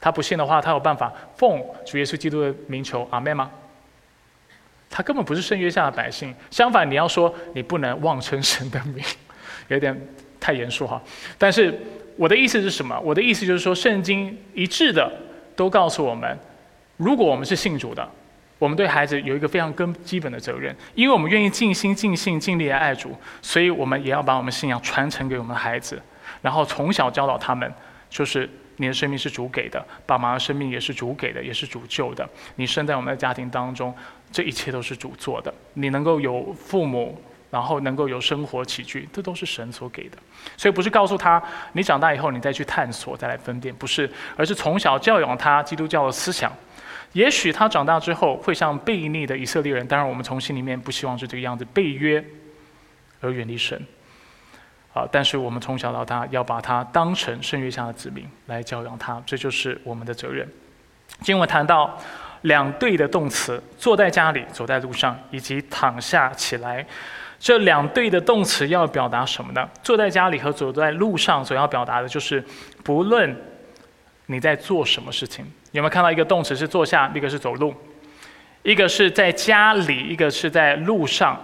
[0.00, 3.50] 他不信的话，他有办法奉主耶稣基督的名求阿门吗？
[4.88, 6.34] 他根本不是圣约下的百姓。
[6.50, 9.04] 相反，你要说你不能妄称神的名，
[9.68, 9.98] 有点
[10.38, 11.00] 太严肃哈。
[11.38, 11.78] 但是
[12.20, 13.00] 我的意思是什么？
[13.00, 15.10] 我的意思就是说，圣经一致的
[15.56, 16.38] 都告诉我们，
[16.98, 18.06] 如果我们是信主的，
[18.58, 25.98] 我们对孩子有一个非常根基本的责任，因为我们愿意尽心尽性尽力来爱主，所以我们也要把我们信仰传承给我们的孩子，
[26.42, 27.72] 然后从小教导他们，
[28.10, 28.46] 就是。
[28.76, 32.26] 你的生命是主给的，爸妈的生命也是主给的，也是主救的。
[32.56, 33.94] 你生在我们的家庭当中，
[34.32, 35.52] 这一切都是主做的。
[35.74, 40.16] 你能够有父母，然后能够有生活起居，这都是神所给的。
[40.56, 41.42] 所以不是告诉他，
[41.72, 46.52] 你长大以后你再去探索，再来分辨，不是，而是从小教养他基督教的思想。
[47.12, 52.24] 也许他长大之后会像悖逆的以色列人，当然我们从心里面不希望是这个样子，背约
[53.20, 53.84] 而远离神。
[54.92, 55.06] 啊！
[55.12, 60.48] 但是我们从小到大要把他当成圣约下的子民来教养他，这就是我们的责任。
[61.22, 61.96] 经文谈到
[62.42, 66.84] 两对的动词：坐在家里、走在路上，以及躺下起来。
[67.40, 69.66] 这两对的动词要表达什么呢？
[69.82, 72.44] 坐在家里和走在路上所要表达的就是，
[72.84, 73.34] 不论
[74.26, 75.44] 你在做什么事情。
[75.72, 77.74] 有没有看到一个动词是坐下，一个是走路，
[78.62, 81.40] 一个是在家里，一个是在路上，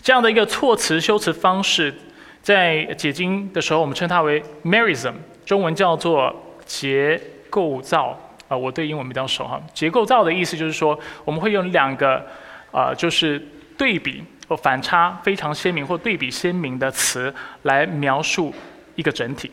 [0.00, 1.92] 这样的一个措辞修辞方式。
[2.40, 6.34] 在解经的时候，我们称它为 merism，中文叫做
[6.64, 8.18] 结构造。
[8.48, 9.60] 啊，我对英文比较熟哈。
[9.72, 12.24] 结构造的意思就是说，我们会用两个，
[12.70, 13.40] 啊，就是
[13.78, 14.22] 对比
[14.56, 18.54] 反差非常鲜明或对比鲜明的词来描述
[18.94, 19.50] 一个整体。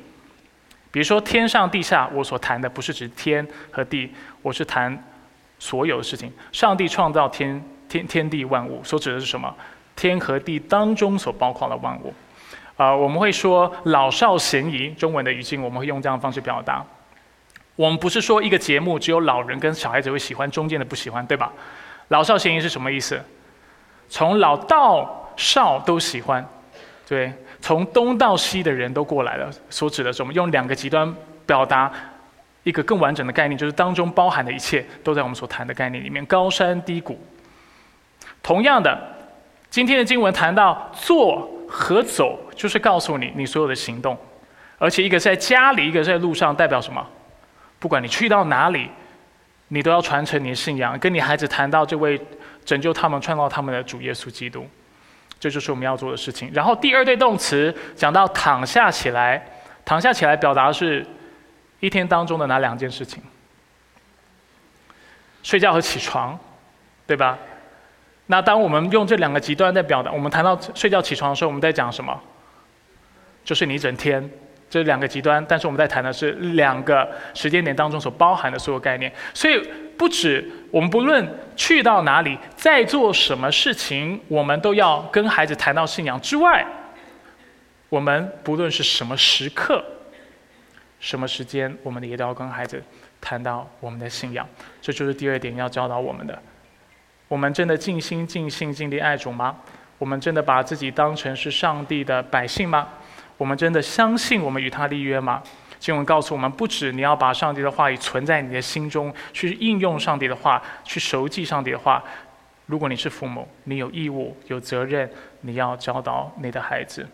[0.92, 4.98] 比如说天上地下，我所谈的不是指天和地，我是谈
[5.60, 6.32] 所有的事情。
[6.52, 9.54] 上帝创造天天天地万物，所指的是什么？
[9.96, 12.14] 天和地当中所包括的万物。
[12.76, 16.84] 啊，我们会说老少咸宜，中文的语境我们会用这样的方式表达。
[17.76, 21.52] 我们不是说一个节目只有老人跟小孩子会喜欢，中间的不喜欢，对吧？
[22.08, 23.22] 老少咸宜是什么意思？
[24.10, 26.46] 从老到少都喜欢，
[27.08, 27.32] 对，
[27.62, 29.50] 从东到西的人都过来了。
[29.70, 31.14] 所指的是我们用两个极端
[31.46, 31.92] 表达
[32.64, 37.18] 一个更完整的概念，就是当中包含的一切都在我们所谈的概念里面，高山低谷。
[38.42, 38.98] 同样的，
[39.70, 41.50] 今天的经文谈到做。
[41.72, 44.18] 和走就是告诉你你所有的行动，
[44.80, 47.06] 而且一个在家里，一个在路上，代表什么？
[47.78, 48.90] 不管你去到哪里，
[49.70, 52.20] 你都要传承你的信仰，跟你孩子谈到这位
[52.66, 54.68] 拯救他们、创造他们的主耶稣基督，
[55.40, 56.52] 这就是我们要做的事情。
[56.54, 59.44] 然后第二对动词讲到躺下起来，
[59.86, 61.06] 躺下起来表达的是
[61.80, 63.24] 一天当中的哪两件事情？
[65.42, 66.38] 睡觉和起床，
[67.08, 67.38] 对吧？
[68.28, 72.20] 那当我们用这两个极端在表达，我们谈到睡觉起床的时候，我们在讲什么？
[73.46, 74.30] 就是你一整天
[74.70, 79.12] 这两个极端，但是我们在谈的是两个时间点当中所包含的所有概念。
[79.34, 79.60] 所以
[79.98, 86.66] 不止我们不论去到哪里，在做什么事情，我们都要跟孩子谈到信仰之外，
[87.90, 89.84] 我们不论是什么时刻、
[91.00, 92.82] 什么时间，我们也都要跟孩子
[93.20, 94.48] 谈到我们的信仰。
[94.82, 96.40] 这就是第二点要教导我们的。
[97.28, 99.58] 我们真的尽心尽性尽力爱主吗？
[99.98, 102.88] 我们真的把自己当成是上帝的百姓吗？
[103.40, 105.42] 我们真的相信我们与他立约吗？
[105.80, 112.04] 经文告诉我们，不止你要把上帝的话语存在你的心中，去应用上帝的话，去熟记上帝的话。
[112.66, 115.10] 如果你是父母，你有义务、有责任，
[115.40, 117.08] 你要教导你的孩子。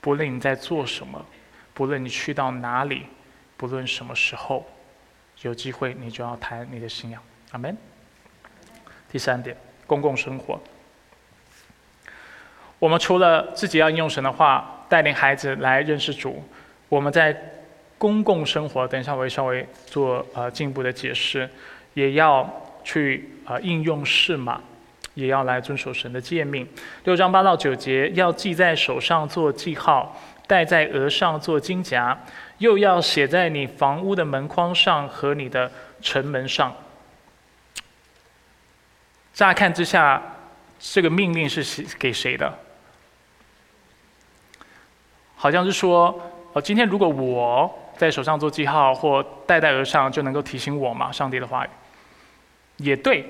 [0.00, 1.24] 不论你在做什么，
[1.72, 3.06] 不论你去到哪里，
[3.56, 4.66] 不论什么时候，
[5.42, 7.22] 有机会你就要谈你的信仰。
[7.52, 7.76] 阿门。
[9.08, 9.56] 第三点，
[9.86, 10.60] 公共生活。
[12.80, 16.42] 我们除了自己要应用神的话，带领孩子来认识主，
[16.88, 17.36] 我们在
[17.98, 21.48] 公共生活，等一下我会稍微做呃进一步的解释，
[21.94, 22.48] 也要
[22.84, 24.60] 去呃应用释码，
[25.14, 26.66] 也要来遵守神的诫命。
[27.04, 30.16] 六章八到九节，要系在手上做记号，
[30.46, 32.16] 戴在额上做金夹，
[32.58, 35.70] 又要写在你房屋的门框上和你的
[36.00, 36.72] 城门上。
[39.34, 40.22] 乍看之下，
[40.78, 42.58] 这个命令是写给谁的？
[45.40, 46.12] 好像是说，
[46.52, 51.12] 哦，今天如果我在手上做记号或戴在额上，就能够提醒我嘛？
[51.12, 51.68] 上帝的话语
[52.78, 53.24] 也对。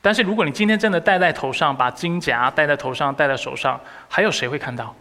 [0.00, 4.92] 但是如果你今天真的戴在头上，把金夹戴在头上、戴在手上，还有谁会看到？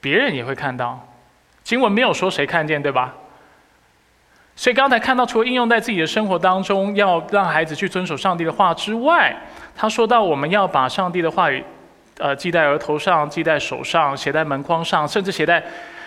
[0.00, 1.04] 别人也会看到。
[1.64, 3.12] 经文没有说谁看见，对吧？
[4.54, 9.34] 所以刚才看到，除了应用在自己的生活当中，要让孩子去遵守上帝的话之外，
[9.74, 11.64] 他说到我们要把上帝的话语，
[12.18, 15.64] 呃，系在额头上、系在手上、写在门框上，甚至写在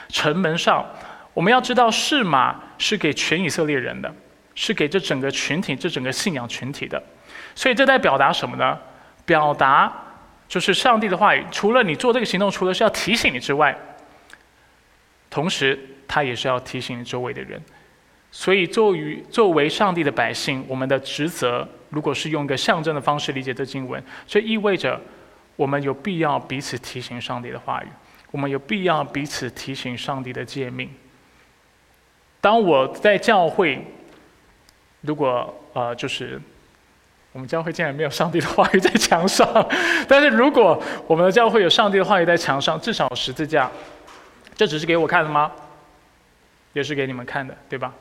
[0.10, 0.86] 城门上。
[1.34, 4.14] 我们要知道，是马是给全以色列人的，
[4.54, 7.02] 是给这整个群体、这整个信仰群体的。
[7.56, 8.78] 所以这在表达什么呢？
[9.26, 9.92] 表达
[10.48, 11.44] 就是上帝的话语。
[11.52, 13.76] 除了你做这个行动，除了是要提醒你之外，
[15.30, 15.78] 同时
[16.08, 17.62] 他也是要提醒你周围的人。
[18.32, 25.00] 所以作为作为上帝的百姓，我们的职责，如果是用一个象征的方式理解这经文，这意味着
[25.56, 27.88] 我们有必要彼此提醒上帝的话语，
[28.32, 30.90] 我们有必要彼此提醒上帝的诫命。
[32.42, 33.86] 当我在教会，
[35.02, 36.42] 如果呃就是。
[37.32, 39.46] 我们教会竟然没有上帝的话语在墙上，
[40.08, 43.70] 但是如果我们的教会有上帝的话语在墙上，至少十字架，
[44.56, 45.52] 这只是给我看的吗？
[46.72, 47.94] 也是给你们看的，对吧？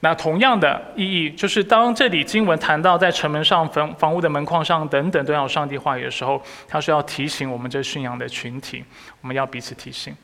[0.00, 8.84] 那同样的意义，就是当这里经文谈到在城门上、房房屋的门框上等等都要上帝话语的时候，他说要提醒我们这驯养的群体，
[9.20, 10.14] 我们要彼此提醒，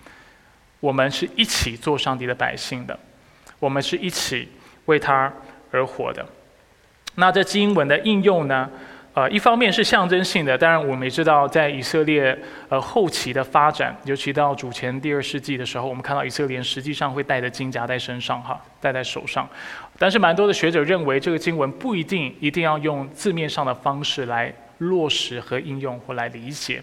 [0.78, 2.96] 我们是一起做上帝的百姓的，
[3.58, 4.48] 我们是一起
[4.84, 5.32] 为他
[5.72, 6.24] 而活的。
[7.16, 8.70] 那这经文的应用呢？
[9.14, 12.36] 呃，一方面是象征性的，当然我们也知道，在以色列
[12.68, 19.48] 呃后期的发展，尤其到主前第二世纪的时候，我们看到以色列实际上会带着金夹在身上，哈，戴在手上。
[20.00, 26.82] 但是蛮多的学者认为，这个经文不一定一定要用字面上的方式来落实和应用或来理解。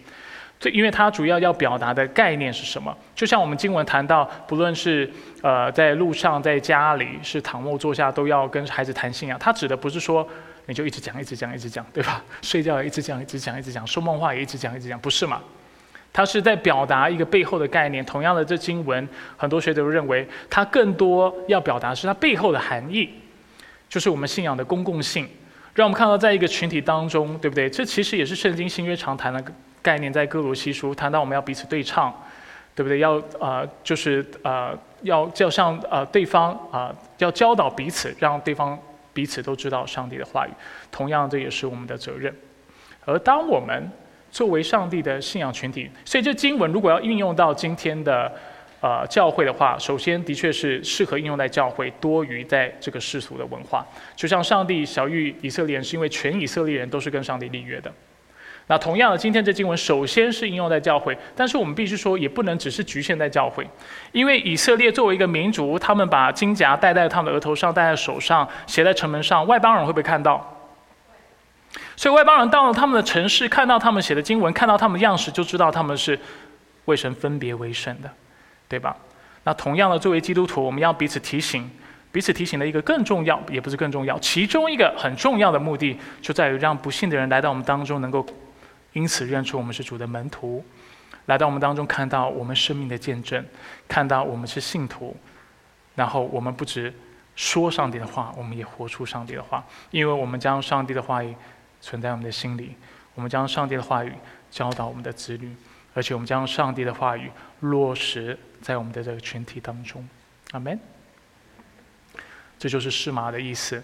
[0.58, 2.96] 这因为它主要要表达的概念是什么？
[3.14, 5.12] 就像我们经文谈到，不论是
[5.42, 9.38] 呃在路上、在家里，是躺卧坐下，都要跟孩子谈信仰。
[9.38, 10.26] 它指的不是说
[10.72, 12.24] 你就一直讲、一直讲、一直讲，对吧？
[12.42, 15.42] 睡觉也一直讲、一直讲、一直讲，说梦话也一直讲、一直讲，不是嘛？
[16.14, 18.04] 它是在表达一个背后的概念。
[18.06, 23.10] 同样的，这经文很多学者都认为，它更多要表达是它背后的含义，
[23.90, 25.28] 就是我们信仰的公共性，
[25.76, 27.70] 让我们看到在一个群体当中，对不对？
[27.70, 29.44] 这其实也是圣经新约常谈的。
[29.84, 32.14] 概念在哥罗西书谈到我们要彼此对唱，
[32.76, 33.00] 对不对？
[33.00, 38.78] 要呃，就是呃，要叫向呃对方啊，要教导彼此，让对方
[39.14, 40.52] 彼此都知道上帝的话语。
[40.92, 42.34] 同样，这也是我们的责任。
[43.06, 43.90] 而当我们
[44.30, 48.32] 作为上帝的信仰群体，所以这经文如果要运用到今天的
[48.80, 53.86] 呃教会的话，首先的确是适合应用在教会，多于在这个世俗的文化。
[54.16, 57.92] 就像上帝小玉以色列人，是因为全以色列人都是跟上帝立约的。
[58.72, 63.70] 那同样的，今天这经文首先是应用在教会，但是我们必须说，也不能只是局限在教会，
[64.14, 70.58] 因为以色列作为一个民族，他们把金夹戴在他们的额头上，戴在手上，写在城门上，外邦人会不会看到？
[71.98, 76.18] 所以外邦人到了他们的城市，看到他们写的经文，看到他们的样式，就知道他们是
[76.86, 78.10] 为神分别为圣的，
[78.70, 78.96] 对吧？
[79.44, 81.70] 那同样的，作为基督徒，我们要彼此提醒，
[82.10, 88.26] 彼此提醒的一个更重要，也不是更重要，其中一个很重要的目的，就在于让不幸的人来到我们当中，能够。
[88.94, 90.64] 因此，认出我们是主的门徒，
[91.28, 93.46] 来到我们当中，看到我们生命的见证，
[93.88, 95.16] 看到我们是信徒，
[95.96, 96.94] 然后我们不止
[97.36, 101.34] 说上帝的话，我们也活出上帝的话，因为我们将上帝的话语
[101.80, 102.76] 存在我们的心里，
[103.16, 104.14] 我们将上帝的话语
[104.50, 105.56] 教导我们的子女，
[105.94, 107.32] 而且我们将上帝的话语
[107.62, 110.08] 落实在我们的这个群体当中。
[110.52, 110.78] 阿门。
[112.60, 113.82] 这就是释马的意思。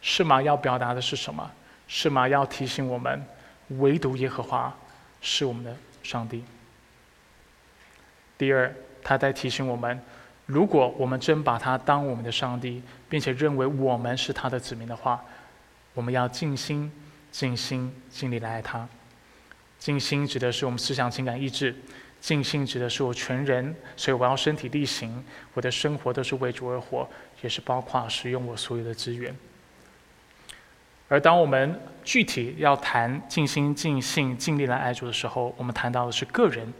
[0.00, 1.50] 释马要表达的是什么？
[1.88, 3.22] 释马要提醒我们。
[3.68, 4.76] 唯独耶和华
[5.20, 6.44] 是我们的上帝。
[8.36, 10.00] 第二，他在提醒我们：
[10.46, 15.24] 如果我们真把他当我们的上帝，并且认为我们是他的子民的话，
[15.94, 16.90] 我们要尽心、
[17.30, 18.88] 尽心、尽力来爱他。
[19.78, 21.72] 尽心指的是我们思想、情感、意志；
[22.20, 27.08] 尽心指的是我全人，所以我要身体力行，我的生活都是为主而活，
[27.42, 29.34] 也是包括使用我所有的资源。
[31.08, 36.72] 而当我们具体要谈尽心尽性尽力来爱主的时候，我们谈到的是个人，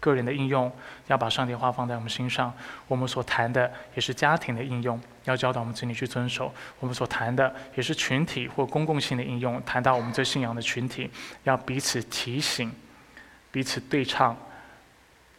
[0.00, 0.70] 个人的应用，
[1.06, 2.52] 要把上帝话放在我们心上；
[2.88, 11.10] 我们所谈的也是家庭的应用，要教导我们子女去遵守；我们所谈的也是群体或公共性的应用，谈到我们最信仰的群体，
[11.44, 12.72] 要彼此提醒、
[13.50, 14.36] 彼此对唱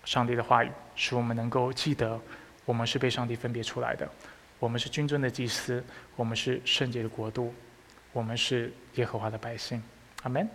[0.05, 2.19] 上帝的话语，使我们能够记得
[2.65, 4.09] 我们是被上帝分别出来的，
[4.59, 5.83] 我们是君尊的祭司，
[6.15, 7.53] 我们是圣洁的国度，
[8.13, 9.81] 我们是耶和华的百姓。
[10.23, 10.47] 阿门。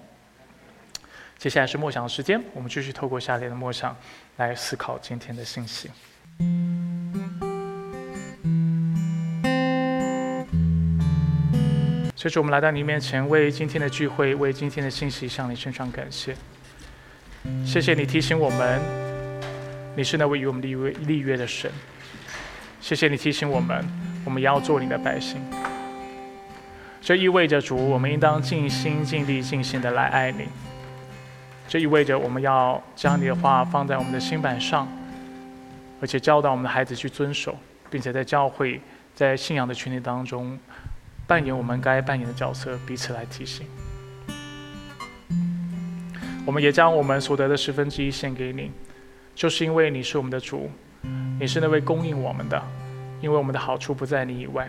[1.38, 3.94] 接下来是默想的时间，我们继续透过下列的默想
[4.36, 5.90] 来思考今天的信息。
[12.14, 16.34] 所以说，我们来到你面前，为今天的聚会，为今天的信息向你献上感谢。
[17.64, 18.80] 谢谢你提醒我们，
[19.94, 21.70] 你是那位与我们立约立约的神。
[22.80, 23.84] 谢谢你提醒我们，
[24.24, 25.40] 我们要做你的百姓。
[27.06, 30.48] 这意味着主，我们应当尽心尽力尽心的来爱你。
[31.68, 34.88] 这意味着我们要将你的话放在我们的心板上，
[36.00, 37.56] 而且教导我们的孩子去遵守，
[37.88, 38.80] 并且在教会、
[39.14, 40.58] 在信仰的群体当中
[41.28, 43.68] 扮演我们该扮演的角色，彼此来提醒。
[46.44, 48.72] 我们也将我们所得的十分之一献给你，
[49.32, 50.68] 就是因为你是我们的主，
[51.38, 52.60] 你是那位供应我们的，
[53.20, 54.68] 因为我们的好处不在你以外。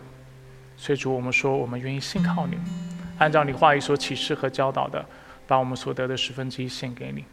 [0.77, 2.57] 所以主，我们说我们愿意信靠你，
[3.17, 5.05] 按照你话语所启示和教导的。
[5.49, 7.23] 把我们所得的十分之一献给你。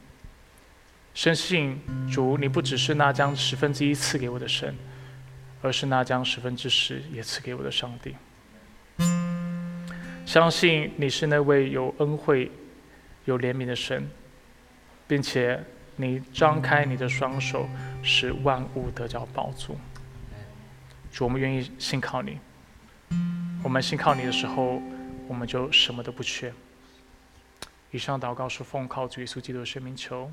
[1.14, 4.72] 深信主，你不只是那将十分之一赐给我的神，
[5.60, 8.14] 而是那将十分之十也赐给我的上帝。
[10.24, 12.52] 相信你是那位有恩惠、
[13.24, 14.08] 有怜悯的神，
[15.08, 15.60] 并且
[15.96, 17.68] 你张开你的双手，
[18.00, 19.76] 使万物得着宝足。
[21.10, 22.38] 主，我们愿意信靠你。
[23.62, 24.80] 我们信靠你的时候，
[25.26, 26.52] 我们就什么都不缺。
[27.90, 30.30] 以上祷告是奉靠主耶稣基督的圣名求，